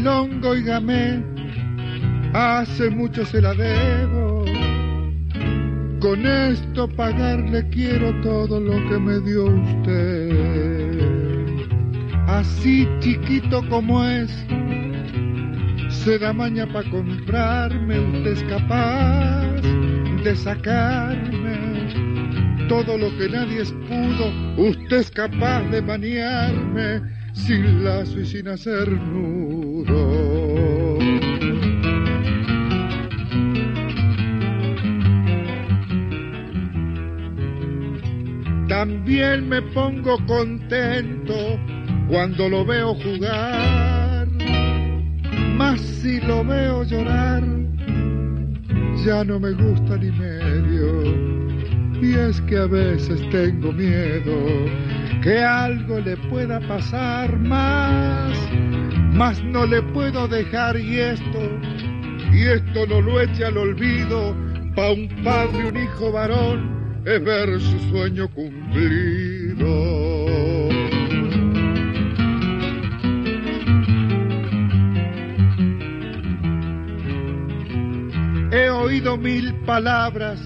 Esta 0.00 0.22
milonga, 0.24 0.48
oígame, 0.48 1.22
hace 2.32 2.88
mucho 2.88 3.22
se 3.26 3.42
la 3.42 3.52
debo. 3.52 4.46
Con 6.00 6.26
esto 6.26 6.88
pagarle 6.88 7.68
quiero 7.68 8.18
todo 8.22 8.58
lo 8.60 8.72
que 8.88 8.98
me 8.98 9.20
dio 9.20 9.44
usted. 9.44 11.00
Así 12.28 12.88
chiquito 13.00 13.62
como 13.68 14.02
es, 14.02 14.30
se 15.90 16.18
da 16.18 16.32
maña 16.32 16.66
para 16.72 16.88
comprarme. 16.88 18.00
Usted 18.00 18.32
es 18.32 18.42
capaz 18.44 19.60
de 20.24 20.34
sacarme 20.34 21.58
todo 22.70 22.96
lo 22.96 23.14
que 23.18 23.28
nadie 23.28 23.60
es 23.60 23.72
pudo. 23.72 24.32
Usted 24.56 24.96
es 24.96 25.10
capaz 25.10 25.60
de 25.64 25.82
maniarme 25.82 27.02
sin 27.34 27.84
lazo 27.84 28.20
y 28.20 28.24
sin 28.24 28.48
hacer 28.48 28.90
nudo. 28.90 29.69
También 38.68 39.48
me 39.48 39.60
pongo 39.74 40.16
contento 40.26 41.34
cuando 42.08 42.48
lo 42.48 42.64
veo 42.64 42.94
jugar, 42.94 44.26
mas 45.56 45.80
si 45.80 46.20
lo 46.20 46.44
veo 46.44 46.84
llorar, 46.84 47.42
ya 49.04 49.22
no 49.24 49.38
me 49.38 49.52
gusta 49.52 49.96
ni 49.96 50.10
medio. 50.10 51.40
Y 52.00 52.14
es 52.14 52.40
que 52.42 52.56
a 52.56 52.66
veces 52.66 53.20
tengo 53.30 53.70
miedo 53.72 54.32
que 55.22 55.38
algo 55.38 56.00
le 56.00 56.16
pueda 56.16 56.58
pasar 56.60 57.38
más, 57.38 58.32
mas 59.12 59.42
no 59.42 59.66
le 59.66 59.82
puedo 59.82 60.28
dejar 60.28 60.78
y 60.78 60.98
esto, 60.98 61.40
y 62.32 62.42
esto 62.42 62.86
no 62.86 63.00
lo 63.00 63.20
eche 63.20 63.44
al 63.44 63.58
olvido, 63.58 64.34
pa' 64.74 64.92
un 64.92 65.08
padre, 65.22 65.68
un 65.68 65.76
hijo 65.76 66.12
varón, 66.12 67.02
es 67.04 67.24
ver 67.24 67.60
su 67.60 67.78
sueño 67.90 68.28
cumplido. 68.28 69.66
He 78.52 78.68
oído 78.68 79.16
mil 79.16 79.54
palabras 79.64 80.40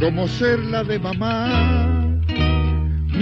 como 0.00 0.26
ser 0.26 0.58
la 0.58 0.82
de 0.84 0.98
mamá. 0.98 2.20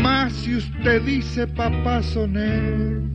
Mas 0.03 0.33
si 0.33 0.57
usted 0.57 1.03
dice 1.03 1.47
papá 1.47 2.03
soné, 2.03 3.12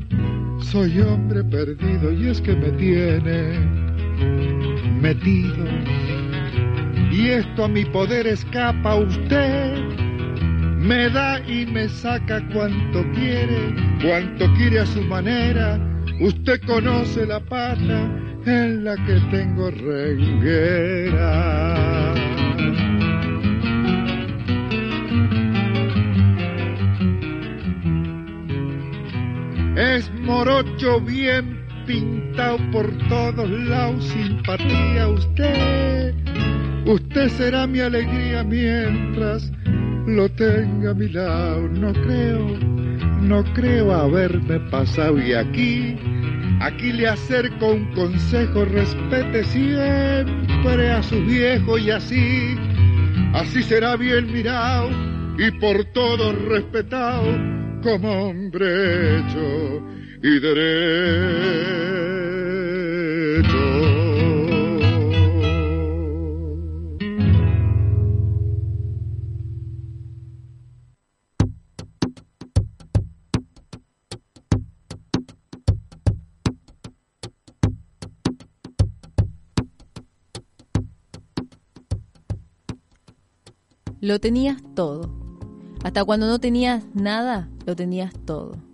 soy 0.59 0.99
hombre 1.01 1.43
perdido 1.43 2.11
y 2.11 2.29
es 2.29 2.41
que 2.41 2.55
me 2.55 2.71
tiene 2.71 3.59
metido. 5.01 5.65
Y 7.11 7.29
esto 7.29 7.65
a 7.65 7.67
mi 7.67 7.85
poder 7.85 8.27
escapa 8.27 8.95
usted. 8.95 9.77
Me 10.79 11.09
da 11.09 11.39
y 11.47 11.65
me 11.65 11.89
saca 11.89 12.47
cuanto 12.53 13.03
quiere, 13.13 13.73
cuanto 14.01 14.53
quiere 14.53 14.79
a 14.79 14.85
su 14.85 15.01
manera. 15.01 15.79
Usted 16.19 16.61
conoce 16.65 17.25
la 17.25 17.39
pata 17.39 18.09
en 18.45 18.83
la 18.83 18.95
que 19.05 19.19
tengo 19.31 19.69
renguera. 19.71 21.17
Es 29.75 30.09
morocho 30.28 30.99
bien 30.99 31.65
pintado 31.86 32.57
por 32.73 32.86
todos 33.07 33.49
lados, 33.49 34.03
simpatía 34.03 35.07
usted. 35.07 36.13
Usted 36.86 37.30
será 37.30 37.65
mi 37.65 37.80
alegría 37.80 38.43
mientras 38.43 39.49
lo 40.05 40.28
tenga 40.30 40.91
a 40.91 40.93
mi 40.93 41.07
lado. 41.07 41.69
No 41.69 41.93
creo, 41.93 42.45
no 43.21 43.41
creo 43.53 43.93
haberme 43.93 44.59
pasado 44.69 45.17
y 45.17 45.34
aquí, 45.34 45.95
aquí 46.59 46.91
le 46.91 47.07
acerco 47.07 47.71
un 47.71 47.86
consejo, 47.93 48.65
respete 48.65 49.45
siempre 49.45 50.91
a 50.91 51.01
su 51.03 51.23
viejo 51.23 51.78
y 51.78 51.89
así, 51.89 52.57
así 53.34 53.63
será 53.63 53.95
bien 53.95 54.32
mirado 54.34 54.89
y 55.38 55.51
por 55.51 55.86
todos 55.93 56.36
respetado 56.49 57.23
como 57.82 58.28
hombre 58.30 59.19
hecho 59.19 59.96
y 60.22 60.39
derecho. 60.39 61.88
Lo 83.99 84.20
tenías 84.20 84.61
todo. 84.76 85.11
Hasta 85.84 86.05
cuando 86.05 86.28
no 86.28 86.39
tenías 86.39 86.84
nada, 86.93 87.49
lo 87.65 87.76
tenías 87.76 88.13
todo. 88.26 88.66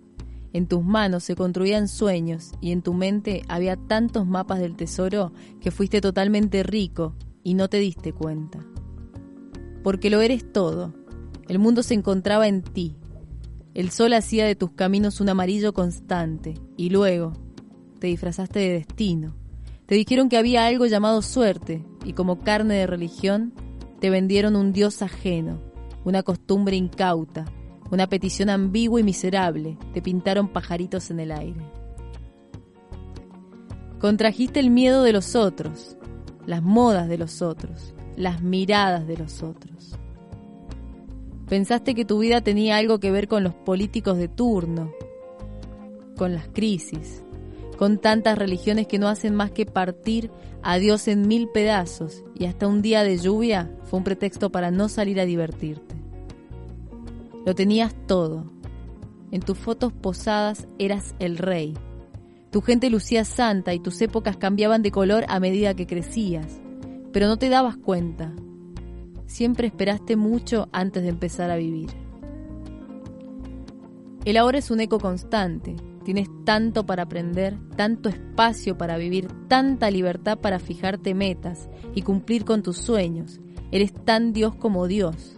En 0.54 0.68
tus 0.68 0.84
manos 0.84 1.24
se 1.24 1.34
construían 1.34 1.88
sueños 1.88 2.52
y 2.60 2.70
en 2.70 2.80
tu 2.80 2.94
mente 2.94 3.42
había 3.48 3.74
tantos 3.76 4.24
mapas 4.24 4.60
del 4.60 4.76
tesoro 4.76 5.32
que 5.60 5.72
fuiste 5.72 6.00
totalmente 6.00 6.62
rico 6.62 7.16
y 7.42 7.54
no 7.54 7.68
te 7.68 7.78
diste 7.78 8.12
cuenta. 8.12 8.60
Porque 9.82 10.10
lo 10.10 10.20
eres 10.20 10.52
todo. 10.52 10.94
El 11.48 11.58
mundo 11.58 11.82
se 11.82 11.94
encontraba 11.94 12.46
en 12.46 12.62
ti. 12.62 12.94
El 13.74 13.90
sol 13.90 14.12
hacía 14.12 14.46
de 14.46 14.54
tus 14.54 14.70
caminos 14.70 15.20
un 15.20 15.28
amarillo 15.28 15.74
constante 15.74 16.54
y 16.76 16.90
luego 16.90 17.32
te 17.98 18.06
disfrazaste 18.06 18.60
de 18.60 18.70
destino. 18.74 19.34
Te 19.86 19.96
dijeron 19.96 20.28
que 20.28 20.38
había 20.38 20.66
algo 20.66 20.86
llamado 20.86 21.20
suerte 21.20 21.84
y 22.04 22.12
como 22.12 22.38
carne 22.38 22.74
de 22.74 22.86
religión 22.86 23.52
te 23.98 24.08
vendieron 24.08 24.54
un 24.54 24.72
dios 24.72 25.02
ajeno, 25.02 25.60
una 26.04 26.22
costumbre 26.22 26.76
incauta, 26.76 27.44
una 27.90 28.08
petición 28.08 28.50
ambigua 28.50 29.00
y 29.00 29.02
miserable, 29.02 29.78
te 29.92 30.02
pintaron 30.02 30.48
pajaritos 30.48 31.10
en 31.10 31.20
el 31.20 31.32
aire. 31.32 31.60
Contrajiste 33.98 34.60
el 34.60 34.70
miedo 34.70 35.02
de 35.02 35.12
los 35.12 35.34
otros, 35.34 35.96
las 36.46 36.62
modas 36.62 37.08
de 37.08 37.18
los 37.18 37.42
otros, 37.42 37.94
las 38.16 38.42
miradas 38.42 39.06
de 39.06 39.16
los 39.16 39.42
otros. 39.42 39.98
Pensaste 41.48 41.94
que 41.94 42.04
tu 42.04 42.18
vida 42.18 42.40
tenía 42.40 42.76
algo 42.76 43.00
que 43.00 43.10
ver 43.10 43.28
con 43.28 43.44
los 43.44 43.54
políticos 43.54 44.18
de 44.18 44.28
turno, 44.28 44.92
con 46.16 46.34
las 46.34 46.48
crisis, 46.48 47.22
con 47.76 47.98
tantas 47.98 48.38
religiones 48.38 48.86
que 48.86 48.98
no 48.98 49.08
hacen 49.08 49.34
más 49.34 49.50
que 49.50 49.66
partir 49.66 50.30
a 50.62 50.78
Dios 50.78 51.08
en 51.08 51.28
mil 51.28 51.48
pedazos 51.48 52.24
y 52.34 52.46
hasta 52.46 52.66
un 52.66 52.82
día 52.82 53.04
de 53.04 53.18
lluvia 53.18 53.70
fue 53.84 53.98
un 53.98 54.04
pretexto 54.04 54.50
para 54.50 54.70
no 54.70 54.88
salir 54.88 55.20
a 55.20 55.24
divertirte. 55.24 56.03
Lo 57.44 57.54
tenías 57.54 57.94
todo. 58.06 58.44
En 59.30 59.40
tus 59.40 59.58
fotos 59.58 59.92
posadas 59.92 60.66
eras 60.78 61.14
el 61.18 61.36
rey. 61.36 61.74
Tu 62.50 62.62
gente 62.62 62.88
lucía 62.88 63.24
santa 63.24 63.74
y 63.74 63.80
tus 63.80 64.00
épocas 64.00 64.36
cambiaban 64.36 64.82
de 64.82 64.90
color 64.90 65.24
a 65.28 65.40
medida 65.40 65.74
que 65.74 65.86
crecías. 65.86 66.60
pero 67.12 67.28
no 67.28 67.36
te 67.36 67.48
dabas 67.48 67.76
cuenta. 67.76 68.32
Siempre 69.26 69.68
esperaste 69.68 70.16
mucho 70.16 70.68
antes 70.72 71.04
de 71.04 71.10
empezar 71.10 71.48
a 71.48 71.56
vivir. 71.56 71.90
El 74.24 74.36
ahora 74.36 74.58
es 74.58 74.72
un 74.72 74.80
eco 74.80 74.98
constante. 74.98 75.76
Tienes 76.04 76.28
tanto 76.44 76.86
para 76.86 77.04
aprender, 77.04 77.56
tanto 77.76 78.08
espacio 78.08 78.76
para 78.76 78.96
vivir, 78.96 79.28
tanta 79.46 79.90
libertad 79.92 80.38
para 80.38 80.58
fijarte 80.58 81.14
metas 81.14 81.68
y 81.94 82.02
cumplir 82.02 82.44
con 82.44 82.62
tus 82.62 82.78
sueños. 82.78 83.40
Eres 83.70 83.92
tan 83.92 84.32
Dios 84.32 84.56
como 84.56 84.86
Dios, 84.88 85.33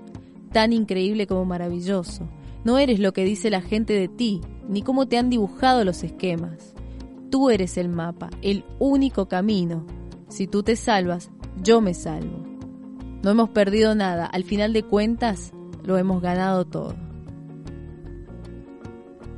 tan 0.57 0.73
increíble 0.73 1.27
como 1.27 1.45
maravilloso. 1.45 2.27
No 2.65 2.79
eres 2.79 2.99
lo 2.99 3.13
que 3.13 3.27
dice 3.27 3.51
la 3.51 3.61
gente 3.61 3.93
de 3.93 4.09
ti, 4.09 4.41
ni 4.71 4.81
cómo 4.81 5.05
te 5.07 5.19
han 5.19 5.29
dibujado 5.29 5.85
los 5.85 6.03
esquemas. 6.03 6.73
Tú 7.31 7.51
eres 7.51 7.77
el 7.77 7.91
mapa, 7.91 8.31
el 8.41 8.65
único 8.79 9.29
camino. 9.29 9.85
Si 10.29 10.47
tú 10.47 10.63
te 10.63 10.75
salvas, 10.77 11.31
yo 11.63 11.83
me 11.83 11.93
salvo. 11.93 12.43
No 13.23 13.31
hemos 13.33 13.51
perdido 13.51 13.95
nada, 13.95 14.25
al 14.25 14.45
final 14.45 14.73
de 14.73 14.83
cuentas, 14.83 15.53
lo 15.85 15.99
hemos 15.99 16.23
ganado 16.23 16.65
todo. 16.65 16.95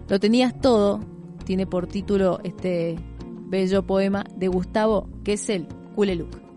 Lo 0.09 0.21
tenías 0.21 0.61
todo, 0.61 1.01
tiene 1.45 1.67
por 1.67 1.89
título 1.89 2.39
este 2.45 2.97
bello 3.49 3.85
poema 3.85 4.23
de 4.37 4.47
Gustavo 4.47 5.09
Kessel 5.25 5.67
Kuleluk. 5.97 6.48